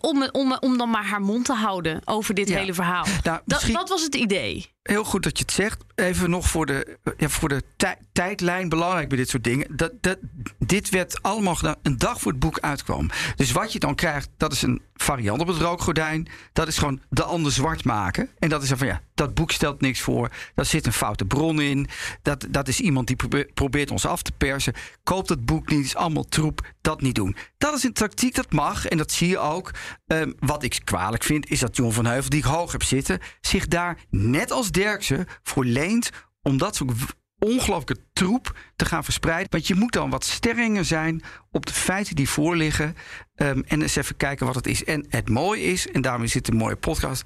[0.00, 2.58] om, om, om dan maar haar mond te houden over dit ja.
[2.58, 3.06] hele verhaal.
[3.22, 3.72] Nou, misschien...
[3.72, 4.75] dat, dat was het idee.
[4.86, 5.84] Heel goed dat je het zegt.
[5.94, 9.76] Even nog voor de, ja, voor de tij tijdlijn belangrijk bij dit soort dingen.
[9.76, 10.18] Dat, dat,
[10.58, 13.10] dit werd allemaal gedaan een dag voor het boek uitkwam.
[13.36, 16.28] Dus wat je dan krijgt, dat is een variant op het rookgordijn.
[16.52, 18.30] Dat is gewoon de ander zwart maken.
[18.38, 20.30] En dat is dan van ja, dat boek stelt niks voor.
[20.54, 21.88] Daar zit een foute bron in.
[22.22, 24.74] Dat, dat is iemand die probeert, ons af te persen.
[25.02, 26.66] Koop dat boek niet, is allemaal troep.
[26.80, 27.36] Dat niet doen.
[27.58, 28.86] Dat is een tactiek, dat mag.
[28.86, 29.70] En dat zie je ook.
[30.06, 33.20] Um, wat ik kwalijk vind, is dat John van Heuvel, die ik hoog heb zitten,
[33.40, 36.10] zich daar net als Derksen voor leent
[36.42, 36.92] om dat soort
[37.38, 39.50] ongelooflijke troep te gaan verspreiden.
[39.50, 42.96] Want je moet dan wat sterringer zijn op de feiten die voorliggen.
[43.34, 44.84] Um, en eens even kijken wat het is.
[44.84, 47.24] En het mooie is, en daarom is dit een mooie podcast.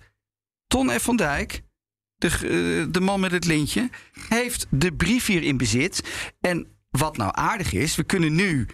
[0.67, 1.03] Ton F.
[1.03, 1.63] van Dijk,
[2.21, 3.91] de, uh, de man met het lintje,
[4.29, 6.03] heeft de brief hier in bezit.
[6.41, 8.67] En wat nou aardig is, we kunnen nu,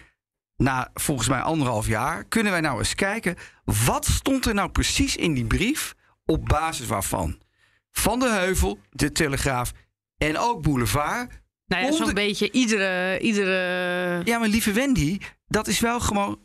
[0.55, 3.35] na volgens mij anderhalf jaar, kunnen wij nou eens kijken.
[3.85, 7.39] Wat stond er nou precies in die brief op basis waarvan?
[7.91, 9.71] Van de Heuvel, de Telegraaf
[10.17, 11.41] en ook Boulevard.
[11.65, 14.21] Nou ja, zo'n beetje iedere, iedere.
[14.23, 16.39] Ja, maar lieve Wendy, dat is wel gewoon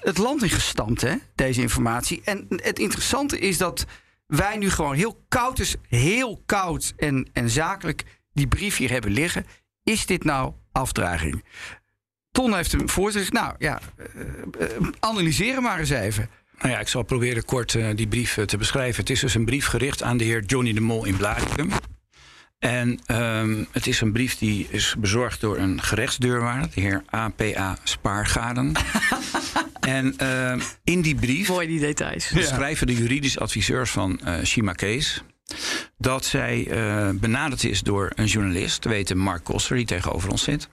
[0.00, 2.20] het land ingestampt, hè, deze informatie.
[2.24, 3.86] En het interessante is dat
[4.26, 9.10] wij nu gewoon heel koud, is heel koud en, en zakelijk die brief hier hebben
[9.10, 9.46] liggen.
[9.82, 11.44] Is dit nou afdraging?
[12.30, 13.32] Ton heeft hem voor zich.
[13.32, 14.22] Nou ja, uh,
[14.60, 16.30] uh, analyseren maar eens even.
[16.58, 19.00] Nou ja, ik zal proberen kort uh, die brief te beschrijven.
[19.00, 21.70] Het is dus een brief gericht aan de heer Johnny de Mol in Blaricum.
[22.58, 27.76] En um, het is een brief die is bezorgd door een gerechtsdeurwaarder, de heer APA
[27.82, 28.72] Spaargaden.
[29.86, 32.26] en uh, in die brief Mooi die details.
[32.26, 35.22] schrijven de juridische adviseurs van uh, Shima Kees
[35.98, 40.42] dat zij uh, benaderd is door een journalist, te weten Mark Koster, die tegenover ons
[40.42, 40.68] zit.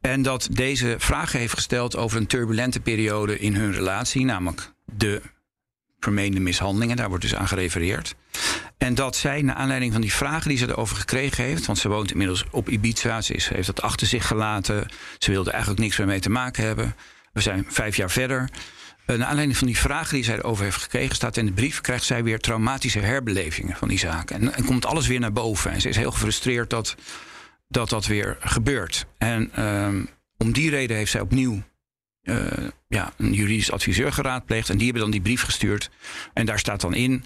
[0.00, 5.22] En dat deze vragen heeft gesteld over een turbulente periode in hun relatie, namelijk de
[6.00, 6.96] vermeende mishandelingen.
[6.96, 8.14] Daar wordt dus aan gerefereerd.
[8.78, 11.88] En dat zij, naar aanleiding van die vragen die ze erover gekregen heeft, want ze
[11.88, 15.98] woont inmiddels op Ibiza, ze, is, heeft dat achter zich gelaten, ze wilde eigenlijk niks
[15.98, 16.94] meer mee te maken hebben.
[17.34, 18.48] We zijn vijf jaar verder.
[19.06, 21.80] Uh, naar aanleiding van die vragen die zij erover heeft gekregen, staat in de brief,
[21.80, 24.40] krijgt zij weer traumatische herbelevingen van die zaken.
[24.40, 25.70] En, en komt alles weer naar boven.
[25.70, 26.96] En ze is heel gefrustreerd dat
[27.68, 29.06] dat, dat weer gebeurt.
[29.18, 31.62] En um, om die reden heeft zij opnieuw
[32.22, 32.46] uh,
[32.88, 34.68] ja, een juridisch adviseur geraadpleegd.
[34.68, 35.90] En die hebben dan die brief gestuurd.
[36.32, 37.24] En daar staat dan in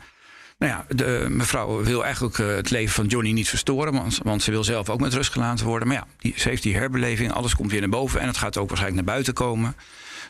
[0.59, 4.42] Nou ja, de, mevrouw wil eigenlijk eh, het leven van Johnny niet verstoren, want, want
[4.42, 5.88] ze wil zelf ook met rust gelaten worden.
[5.88, 8.57] Maar ja, die, ze heeft die herbeleving, alles komt weer naar boven en het gaat
[8.57, 9.77] ook waarschijnlijk naar buiten komen.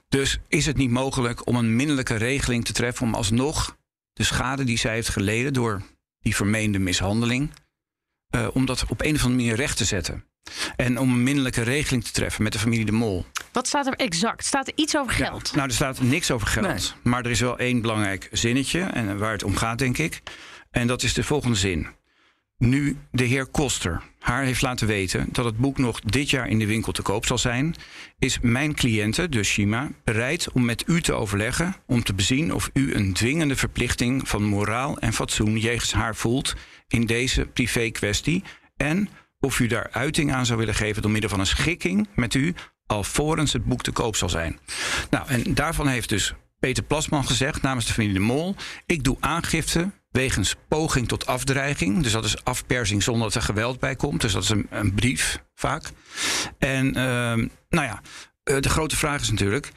[0.08, 3.76] Dus is het niet mogelijk om een minderlijke regeling te treffen om alsnog
[4.12, 5.82] de schade die zij heeft geleden door
[6.20, 7.50] die vermeende mishandeling,
[8.36, 10.24] uh, om dat op een of andere manier recht te zetten?
[10.76, 13.26] En om een minderlijke regeling te treffen met de familie De Mol.
[13.52, 14.44] Wat staat er exact?
[14.44, 15.48] Staat er iets over geld?
[15.48, 16.94] Ja, nou, er staat niks over geld.
[17.02, 20.22] Maar er is wel één belangrijk zinnetje en waar het om gaat, denk ik.
[20.70, 21.86] En dat is de volgende zin.
[22.58, 26.58] Nu de heer Koster haar heeft laten weten dat het boek nog dit jaar in
[26.58, 27.74] de winkel te koop zal zijn,
[28.18, 32.70] is mijn cliënte, dus Shima, bereid om met u te overleggen om te bezien of
[32.72, 36.54] u een dwingende verplichting van moraal en fatsoen jegens haar voelt
[36.88, 38.44] in deze privé kwestie
[38.76, 39.08] en
[39.40, 42.54] of u daar uiting aan zou willen geven door middel van een schikking met u
[42.88, 44.58] alvorens het boek te koop zal zijn.
[45.10, 48.54] Nou, en daarvan heeft dus Peter Plasman gezegd namens de familie De Mol:
[48.86, 52.02] ik doe aangifte wegens poging tot afdreiging.
[52.02, 54.20] Dus dat is afpersing zonder dat er geweld bij komt.
[54.20, 55.90] Dus dat is een, een brief vaak.
[56.58, 56.94] En uh,
[57.68, 58.00] nou ja,
[58.42, 59.72] eh, de grote vraag is natuurlijk: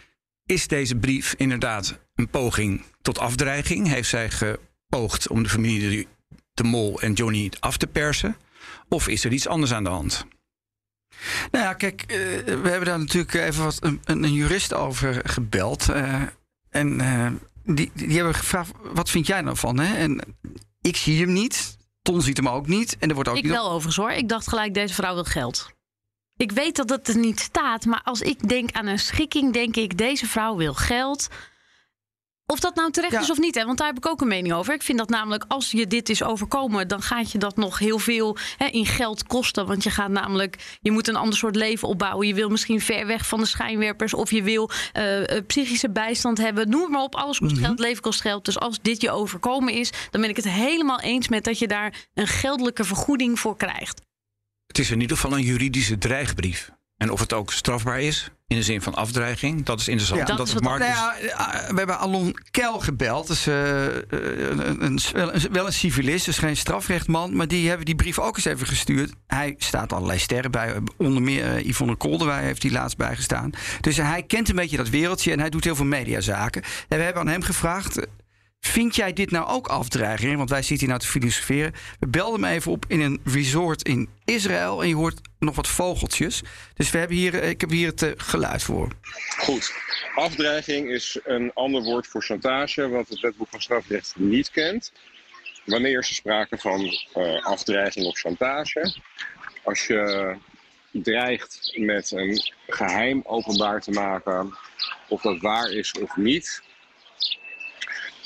[0.45, 3.87] is deze brief inderdaad een poging tot afdreiging?
[3.87, 6.07] Heeft zij gepoogd om de familie
[6.53, 8.35] De Mol en Johnny af te persen?
[8.89, 10.25] Of is er iets anders aan de hand?
[11.51, 15.89] Nou ja, kijk, uh, we hebben daar natuurlijk even wat een, een jurist over gebeld.
[15.89, 16.21] Uh,
[16.69, 17.27] en uh,
[17.63, 19.79] die, die hebben gevraagd: wat vind jij nou van?
[19.79, 19.95] Hè?
[19.95, 20.21] En
[20.81, 21.77] ik zie hem niet.
[22.01, 22.97] Ton ziet hem ook niet.
[22.99, 24.11] En er wordt ook ik wel overigens hoor.
[24.11, 25.69] Ik dacht gelijk: deze vrouw wil geld.
[26.37, 29.75] Ik weet dat het er niet staat, maar als ik denk aan een schikking, denk
[29.75, 31.27] ik: deze vrouw wil geld.
[32.51, 33.65] Of dat nou terecht is of niet, hè?
[33.65, 34.73] want daar heb ik ook een mening over.
[34.73, 37.99] Ik vind dat namelijk, als je dit is overkomen, dan gaat je dat nog heel
[37.99, 39.67] veel hè, in geld kosten.
[39.67, 42.27] Want je gaat namelijk, je moet een ander soort leven opbouwen.
[42.27, 46.69] Je wil misschien ver weg van de schijnwerpers, of je wil uh, psychische bijstand hebben.
[46.69, 47.81] Noem maar op, alles kost geld, mhm.
[47.81, 48.45] leven kost geld.
[48.45, 51.67] Dus als dit je overkomen is, dan ben ik het helemaal eens met dat je
[51.67, 54.01] daar een geldelijke vergoeding voor krijgt.
[54.67, 56.71] Het is in ieder geval een juridische dreigbrief.
[57.01, 60.27] En of het ook strafbaar is, in de zin van afdreiging, dat is interessant.
[60.27, 61.15] Ja, dat, is nou ja,
[61.67, 63.27] we hebben Alon Kel gebeld.
[63.27, 64.99] Dus, uh, een, een,
[65.51, 67.35] wel een civilist, dus geen strafrechtman.
[67.35, 69.13] Maar die hebben die brief ook eens even gestuurd.
[69.27, 70.73] Hij staat allerlei sterren bij.
[70.97, 73.51] Onder meer uh, Yvonne Kolderwij heeft die laatst bijgestaan.
[73.81, 76.61] Dus hij kent een beetje dat wereldje en hij doet heel veel mediazaken.
[76.87, 77.99] En we hebben aan hem gevraagd...
[78.61, 80.37] Vind jij dit nou ook afdreiging?
[80.37, 81.73] Want wij zitten hier nou te filosoferen.
[81.99, 84.81] We belden hem even op in een resort in Israël.
[84.81, 86.41] En je hoort nog wat vogeltjes.
[86.73, 88.87] Dus we hebben hier, ik heb hier het uh, geluid voor.
[89.37, 89.73] Goed.
[90.15, 92.89] Afdreiging is een ander woord voor chantage.
[92.89, 94.91] Wat het wetboek van strafrecht niet kent.
[95.65, 98.95] Wanneer is er sprake van uh, afdreiging of chantage?
[99.63, 100.35] Als je
[100.91, 104.57] dreigt met een geheim openbaar te maken.
[105.09, 106.61] Of dat waar is of niet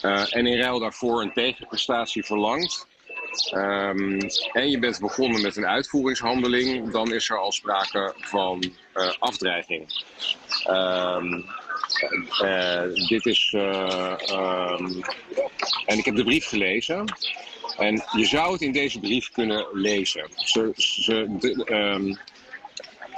[0.05, 2.87] uh, en in ruil daarvoor een tegenprestatie verlangt.
[3.53, 4.19] Um,
[4.51, 8.63] en je bent begonnen met een uitvoeringshandeling, dan is er al sprake van
[8.95, 10.03] uh, afdreiging.
[10.69, 11.45] Um,
[12.43, 13.53] uh, dit is.
[13.55, 15.01] Um,
[15.85, 17.05] en ik heb de brief gelezen.
[17.77, 20.27] En je zou het in deze brief kunnen lezen.
[20.35, 20.73] Ze,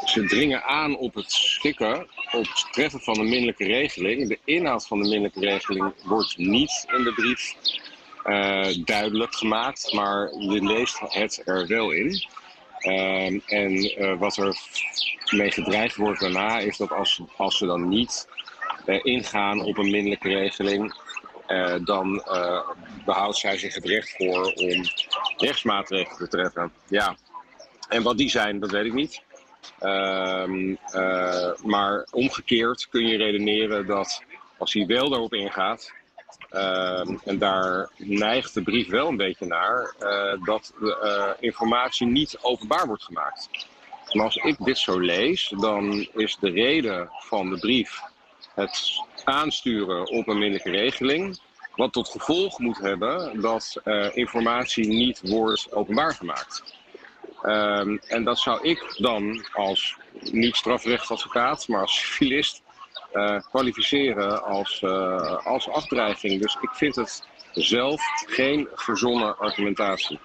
[0.10, 4.28] ze dringen aan op het schikken, op het treffen van een minderlijke regeling.
[4.28, 7.56] De inhoud van de minderlijke regeling wordt niet in de brief
[8.26, 12.28] uh, duidelijk gemaakt, maar je leest het er wel in.
[12.82, 14.58] Uh, en uh, wat er
[15.36, 18.28] mee gedreigd wordt daarna is dat als, als ze dan niet
[18.86, 21.06] uh, ingaan op een minderlijke regeling,
[21.84, 22.24] dan
[23.06, 24.84] behoudt zij zich het recht voor om
[25.38, 26.72] rechtsmaatregelen te treffen.
[26.88, 27.16] Ja,
[27.90, 29.22] en wat die zijn, dat weet ik niet.
[29.80, 34.24] Ehm, eh, maar omgekeerd kun je redeneren dat
[34.58, 35.94] als hij wel daarop ingaat,
[36.50, 42.08] ehm, en daar neigt de brief wel een beetje naar, uh, dat de uh, informatie
[42.08, 43.50] niet openbaar wordt gemaakt.
[44.12, 48.02] Maar als ik dit zo lees, dan is de reden van de brief
[48.56, 51.40] het aansturen op een minderlijke regeling.
[51.76, 53.82] Wat tot gevolg moet hebben dat
[54.14, 56.64] informatie niet wordt openbaar gemaakt.
[57.44, 62.62] Um, en dat zou ik dan als niet strafrechtadvocaat, maar als civilist
[63.14, 66.42] uh, kwalificeren als, uh, als afdreiging.
[66.42, 70.20] Dus ik vind het zelf geen verzonnen argumentatie.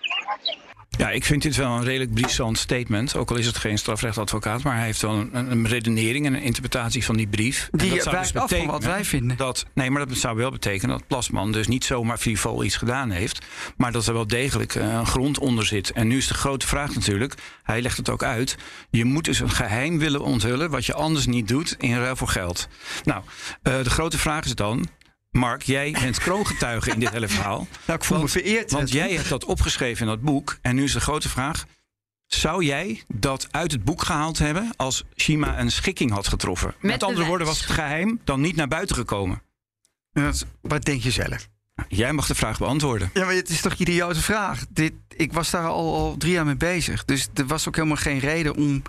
[0.98, 3.16] Ja, ik vind dit wel een redelijk brisant statement.
[3.16, 4.62] Ook al is het geen strafrechtadvocaat.
[4.62, 7.68] Maar hij heeft wel een, een redenering en een interpretatie van die brief.
[7.70, 9.36] Die dat zou dus betekenen wat wij vinden.
[9.36, 13.10] Dat, nee, maar dat zou wel betekenen dat Plasman dus niet zomaar frivol iets gedaan
[13.10, 13.46] heeft.
[13.76, 15.92] Maar dat er wel degelijk eh, een grond onder zit.
[15.92, 17.34] En nu is de grote vraag natuurlijk.
[17.62, 18.56] Hij legt het ook uit.
[18.90, 20.70] Je moet dus een geheim willen onthullen.
[20.70, 22.68] Wat je anders niet doet in ruil voor geld.
[23.04, 23.22] Nou,
[23.62, 24.86] uh, de grote vraag is dan.
[25.32, 27.66] Mark, jij bent kroongetuige in dit hele verhaal.
[27.86, 28.70] Nou, ik voel Want- me vereerd.
[28.70, 30.58] Want jij hebt dat opgeschreven in dat boek.
[30.62, 31.64] En nu is de grote vraag:
[32.26, 36.74] zou jij dat uit het boek gehaald hebben als Shima een schikking had getroffen?
[36.80, 39.42] Met, andere woorden, was het geheim dan niet naar buiten gekomen?
[40.12, 41.48] Wat- Wat denk je zelf?
[41.88, 43.10] Jij mag de vraag beantwoorden.
[43.14, 44.64] Ja, maar het is toch een idiote vraag?
[44.68, 47.04] Dit, ik was daar al, al drie jaar mee bezig.
[47.04, 48.82] Dus er was ook helemaal geen reden om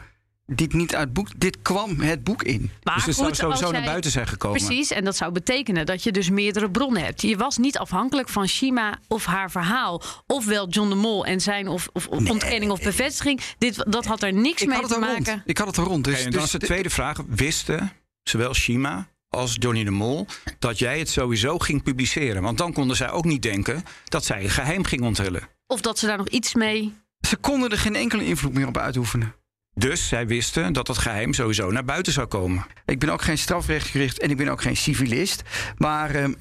[0.46, 1.28] dit niet uit boek...
[1.38, 2.72] Dit kwam het boek in.
[2.84, 4.66] Maar dus het zou sowieso naar buiten zijn gekomen.
[4.66, 7.22] Precies, en dat zou betekenen dat je dus meerdere bronnen hebt.
[7.22, 10.02] Je was niet afhankelijk van Shima of haar verhaal.
[10.28, 13.42] Ofwel John de Mol en zijn of, ontkenning of bevestiging.
[13.58, 15.26] Dit, dat had er niks Ik mee te maken.
[15.26, 15.42] rond.
[15.46, 16.04] Ik had het al rond.
[16.04, 17.18] Dus, Oké, en dan dus is de tweede vraag.
[17.28, 17.92] Wisten
[18.24, 20.28] zowel Shima als Johnny de Mol
[20.60, 22.42] dat jij het sowieso ging publiceren?
[22.42, 25.48] Want dan konden zij ook niet denken dat zij een geheim ging onthullen.
[25.68, 26.94] Of dat ze daar nog iets mee.
[27.28, 29.36] Ze konden er geen enkele invloed meer op uitoefenen.
[29.76, 32.66] Dus zij wisten dat dat geheim sowieso naar buiten zou komen.
[32.86, 35.42] Ik ben ook geen strafrechtgericht en ik ben ook geen civilist.
[35.78, 36.34] Maar ehm,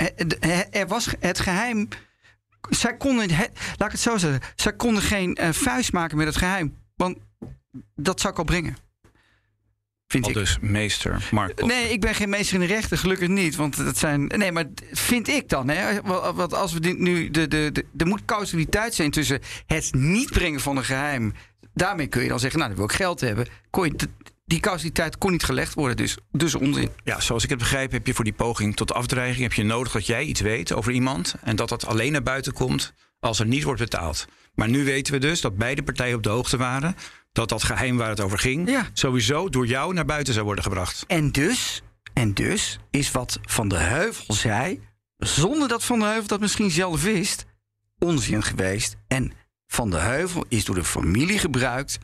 [0.71, 1.89] er was het geheim.
[2.71, 3.29] Zij konden,
[3.77, 6.77] laat ik het zo zeggen, zij konden geen eh, vuist maken met het geheim.
[6.97, 7.19] Want
[7.95, 8.77] dat zou ik al brengen.
[10.13, 10.37] Vind Al ik.
[10.37, 11.57] dus meester Mark.
[11.57, 11.77] Koster.
[11.77, 13.57] Nee, ik ben geen meester in de rechten, gelukkig niet.
[13.57, 14.27] Want dat zijn.
[14.27, 16.03] Nee, maar vind ik dan, hè?
[16.03, 17.31] Want want als we dit nu.
[17.31, 21.35] De, de, de, er moet causaliteit zijn tussen het niet brengen van een geheim.
[21.75, 23.47] Daarmee kun je dan zeggen, nou, dan wil ik geld hebben.
[23.71, 24.09] Kon je,
[24.45, 26.91] die causaliteit kon niet gelegd worden, dus, dus onzin.
[27.05, 29.43] Ja, zoals ik het begrijp heb je voor die poging tot afdreiging...
[29.43, 31.35] heb je nodig dat jij iets weet over iemand...
[31.43, 34.27] en dat dat alleen naar buiten komt als er niet wordt betaald.
[34.55, 36.95] Maar nu weten we dus dat beide partijen op de hoogte waren...
[37.33, 38.71] dat dat geheim waar het over ging...
[38.71, 38.89] Ja.
[38.93, 41.05] sowieso door jou naar buiten zou worden gebracht.
[41.07, 41.83] En dus,
[42.13, 44.81] en dus is wat Van de Heuvel zei,
[45.17, 47.45] zonder dat Van de Heuvel dat misschien zelf wist,
[47.99, 48.97] onzin geweest.
[49.09, 49.33] En
[49.73, 51.99] Van de Heuvel is door de familie gebruikt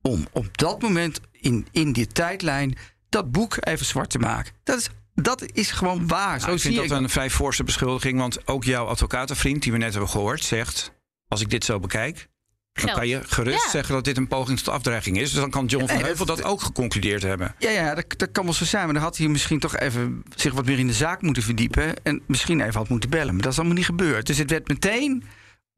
[0.00, 2.76] om op dat moment in, in die tijdlijn
[3.08, 4.52] dat boek even zwart te maken.
[4.64, 6.38] Dat is, dat is gewoon waar.
[6.38, 8.18] Zo Nou, ik zie vind ik dat een vrij forse beschuldiging...
[8.18, 10.92] want ook jouw advocatenvriend, die we net hebben gehoord, zegt...
[11.28, 12.30] als ik dit zo bekijk...
[12.72, 12.96] Dan Geld.
[12.98, 13.70] kan je gerust Ja.
[13.70, 15.30] zeggen dat dit een poging tot afdreiging is.
[15.30, 17.54] Dus dan kan John van Nee, Heuvel dat- dat ook geconcludeerd hebben.
[17.58, 18.84] Ja, ja dat, dat kan wel zo zijn.
[18.84, 22.02] Maar dan had hij misschien toch even zich wat meer in de zaak moeten verdiepen.
[22.04, 23.32] En misschien even had moeten bellen.
[23.34, 24.26] Maar dat is allemaal niet gebeurd.
[24.26, 25.24] Dus het werd meteen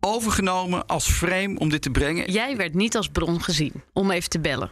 [0.05, 2.33] overgenomen als frame om dit te brengen.
[2.33, 4.71] Jij werd niet als bron gezien om even te bellen.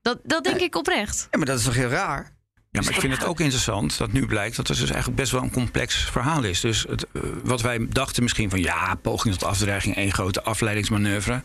[0.00, 1.28] Dat, dat denk ik oprecht.
[1.30, 2.38] Ja, maar dat is toch heel raar?
[2.72, 5.32] Ja, maar ik vind het ook interessant dat nu blijkt dat het dus eigenlijk best
[5.32, 6.60] wel een complex verhaal is.
[6.60, 11.42] Dus het, eh, wat wij dachten misschien van ja, poging tot afdreiging, één grote afleidingsmanoeuvre.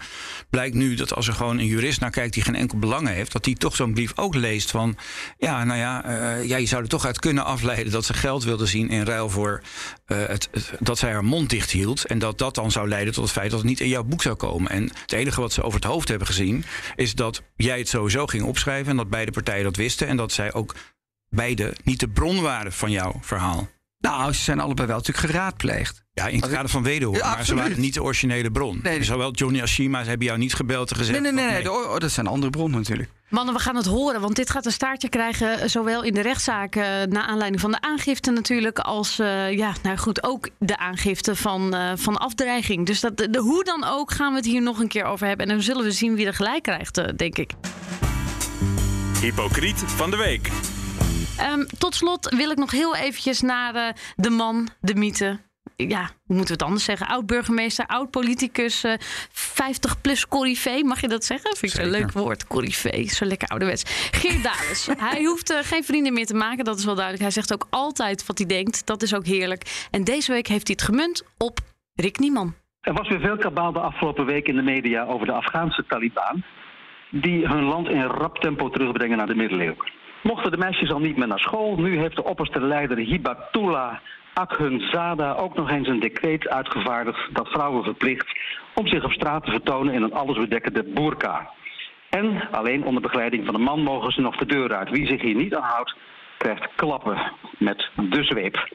[0.50, 3.32] Blijkt nu dat als er gewoon een jurist naar kijkt die geen enkel belang heeft,
[3.32, 4.98] dat die toch zo'n brief ook leest van
[5.38, 6.04] ja, nou ja,
[6.38, 9.30] ja, je zou er toch uit kunnen afleiden dat ze geld wilde zien in ruil
[9.30, 9.62] voor
[10.06, 12.06] eh, het- dat zij haar mond dicht hield.
[12.06, 14.22] En dat dat dan zou leiden tot het feit dat het niet in jouw boek
[14.22, 14.72] zou komen.
[14.72, 18.28] En het enige wat ze over het hoofd hebben gezien, is dat jij het sowieso
[18.28, 20.08] ging opschrijven en dat beide partijen dat wisten.
[20.08, 20.76] En dat zij ook
[21.30, 23.68] beide niet de bron waren van jouw verhaal.
[24.00, 26.04] Nou, ze zijn allebei wel natuurlijk geraadpleegd.
[26.14, 27.18] Ja, in het kader van wederhoor.
[27.18, 28.80] Ja, maar ze waren niet de originele bron.
[28.84, 29.04] Nee.
[29.04, 31.20] Zowel Johnny als Shima hebben jou niet gebeld en gezegd...
[31.22, 33.10] Nee, nee, nee, nee, de- oh, dat zijn andere bronnen natuurlijk.
[33.30, 36.22] Mannen, we gaan het horen, want dit gaat een staartje krijgen, eh, zowel in de
[36.22, 40.78] rechtszaak, eh, naar aanleiding van de aangifte natuurlijk, als eh, ja, nou goed, ook de
[40.78, 42.86] aangifte van, eh, van afdreiging.
[42.86, 45.46] Dus dat, de, hoe dan ook gaan we het hier nog een keer over hebben.
[45.48, 47.52] En dan zullen we zien wie er gelijk krijgt, denk ik.
[49.22, 50.50] Hypocriet van de week.
[51.38, 55.40] Ehm, tot slot wil ik nog heel eventjes naar eh, de man, de mythe.
[55.76, 57.08] Ja, hoe moeten we het anders zeggen?
[57.08, 58.86] Oud-burgemeester, oud-politicus,
[59.32, 60.84] 50-plus corrivee.
[60.84, 61.56] Mag je dat zeggen?
[61.58, 62.00] Vind ik Zeker.
[62.00, 63.08] leuk woord, corrivee.
[63.08, 64.10] Zo lekker ouderwets.
[64.12, 64.88] Geert Dales.
[65.12, 67.24] hij hoeft eh, geen vrienden meer te maken, dat is wel duidelijk.
[67.24, 68.86] Hij zegt ook altijd wat hij denkt.
[68.86, 69.88] Dat is ook heerlijk.
[69.92, 71.60] En deze week heeft hij het gemunt op
[71.94, 72.54] Rick Nieman.
[72.82, 76.44] Er was weer veel kabaal de afgelopen week in de media over de Afghaanse Taliban.
[77.12, 79.92] Die hun land in rap tempo terugbrengen naar de middeleeuwen.
[80.32, 83.94] Mochten de meisjes al niet meer naar school, nu heeft de opperste leider Hibatullah
[84.34, 88.28] Akhundzada ook nog eens een decreet uitgevaardigd dat vrouwen verplicht
[88.76, 91.50] om zich op straat te vertonen in een allesbedekkende burka.
[92.10, 94.90] En alleen onder begeleiding van een man mogen ze nog de deur uit.
[94.90, 95.96] Wie zich hier niet aan houdt,
[96.38, 98.70] krijgt klappen met de zweep.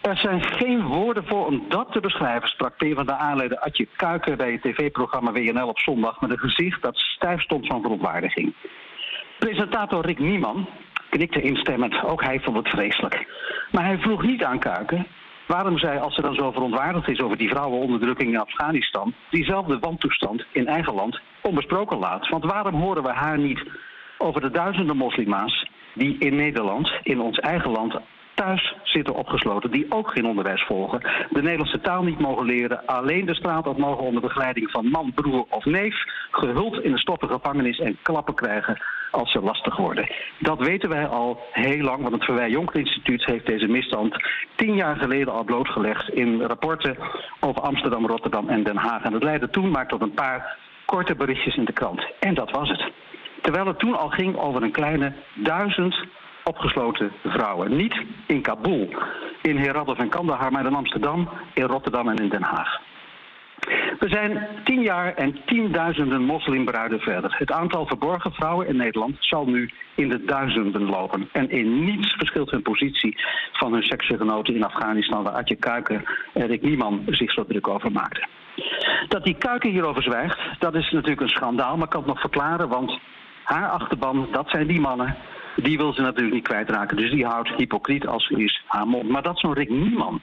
[0.00, 4.62] Er zijn geen woorden voor om dat te beschrijven, sprak PvdA-leider Adje Kuiken bij het
[4.62, 8.54] tv-programma WNL op zondag met een gezicht dat stijf stond van verontwaardiging.
[9.38, 10.68] Presentator Rick Nieman
[11.10, 13.26] knikte instemmend, ook hij vond het vreselijk.
[13.70, 15.06] Maar hij vroeg niet aan Kuiken
[15.46, 20.44] waarom zij, als ze dan zo verontwaardigd is over die vrouwenonderdrukking in Afghanistan, diezelfde wantoestand
[20.52, 22.28] in eigen land onbesproken laat.
[22.28, 23.64] Want waarom horen we haar niet
[24.18, 28.00] over de duizenden moslima's die in Nederland, in ons eigen land,
[28.34, 31.00] thuis zitten opgesloten, die ook geen onderwijs volgen,
[31.30, 35.12] de Nederlandse taal niet mogen leren, alleen de straat op mogen onder begeleiding van man,
[35.14, 35.94] broer of neef,
[36.36, 38.78] gehuld in een stoffen gevangenis en klappen krijgen
[39.10, 40.10] als ze lastig worden.
[40.38, 44.16] Dat weten wij al heel lang, want het Verwij Jonker Instituut heeft deze misstand
[44.54, 46.96] tien jaar geleden al blootgelegd in rapporten
[47.40, 49.02] over Amsterdam, Rotterdam en Den Haag.
[49.02, 52.06] En dat leidde toen maar tot een paar korte berichtjes in de krant.
[52.20, 52.92] En dat was het.
[53.42, 55.96] Terwijl het toen al ging over een kleine duizend
[56.44, 57.76] opgesloten vrouwen.
[57.76, 58.88] Niet in Kabul,
[59.42, 62.85] in Herat in Kandahar, maar in Amsterdam, in Rotterdam en in Den Haag.
[63.98, 67.34] We zijn tien jaar en tienduizenden moslimbruiden verder.
[67.38, 71.28] Het aantal verborgen vrouwen in Nederland zal nu in de duizenden lopen.
[71.32, 73.16] En in niets verschilt hun positie
[73.52, 77.92] van hun seksgenoten in Afghanistan, waar Adje Kuiken en Rick Nieman zich zo druk over
[77.92, 78.28] maakten.
[79.08, 82.68] Dat die Kuiken hierover zwijgt, dat is natuurlijk een schandaal, maar kan het nog verklaren,
[82.68, 82.98] want
[83.42, 85.16] haar achterban, dat zijn die mannen
[85.56, 86.96] die wil ze natuurlijk niet kwijtraken.
[86.96, 89.08] Dus die houdt hypocriet als ze is haar mond.
[89.08, 90.20] Maar dat zo'n Rick Nieman.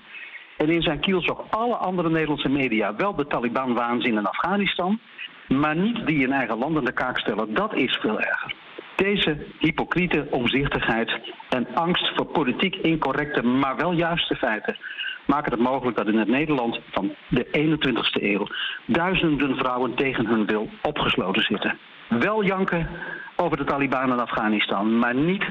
[0.63, 4.99] En in zijn kielzog alle andere Nederlandse media wel de Taliban-waanzin in Afghanistan,
[5.47, 7.53] maar niet die in eigen land de kaak stellen.
[7.53, 8.53] Dat is veel erger.
[8.95, 14.77] Deze hypocriete omzichtigheid en angst voor politiek incorrecte, maar wel juiste feiten
[15.25, 18.47] maken het mogelijk dat in het Nederland van de 21ste eeuw
[18.85, 21.77] duizenden vrouwen tegen hun wil opgesloten zitten.
[22.09, 22.89] Wel janken
[23.35, 25.45] over de Taliban in Afghanistan, maar niet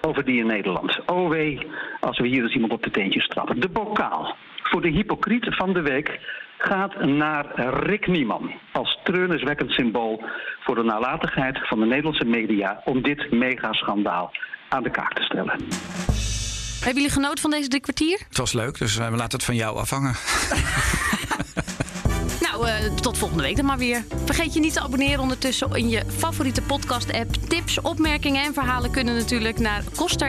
[0.00, 1.00] over die in Nederland.
[1.06, 1.66] Oh wee,
[2.00, 3.60] als we hier eens iemand op de teentjes trappen.
[3.60, 6.20] De bokaal voor de hypocriet van de week
[6.58, 8.52] gaat naar Rick Nieman.
[8.72, 10.24] Als treurniswekkend symbool
[10.60, 14.30] voor de nalatigheid van de Nederlandse media om dit megaschandaal
[14.68, 15.58] aan de kaak te stellen.
[16.84, 18.20] Hebben jullie genoten van deze drie kwartier?
[18.28, 20.14] Het was leuk, dus we laten het van jou afhangen.
[22.40, 24.04] Nou, uh, tot volgende week dan maar weer.
[24.24, 27.34] Vergeet je niet te abonneren ondertussen in je favoriete podcast-app.
[27.34, 30.28] Tips, opmerkingen en verhalen kunnen natuurlijk naar koster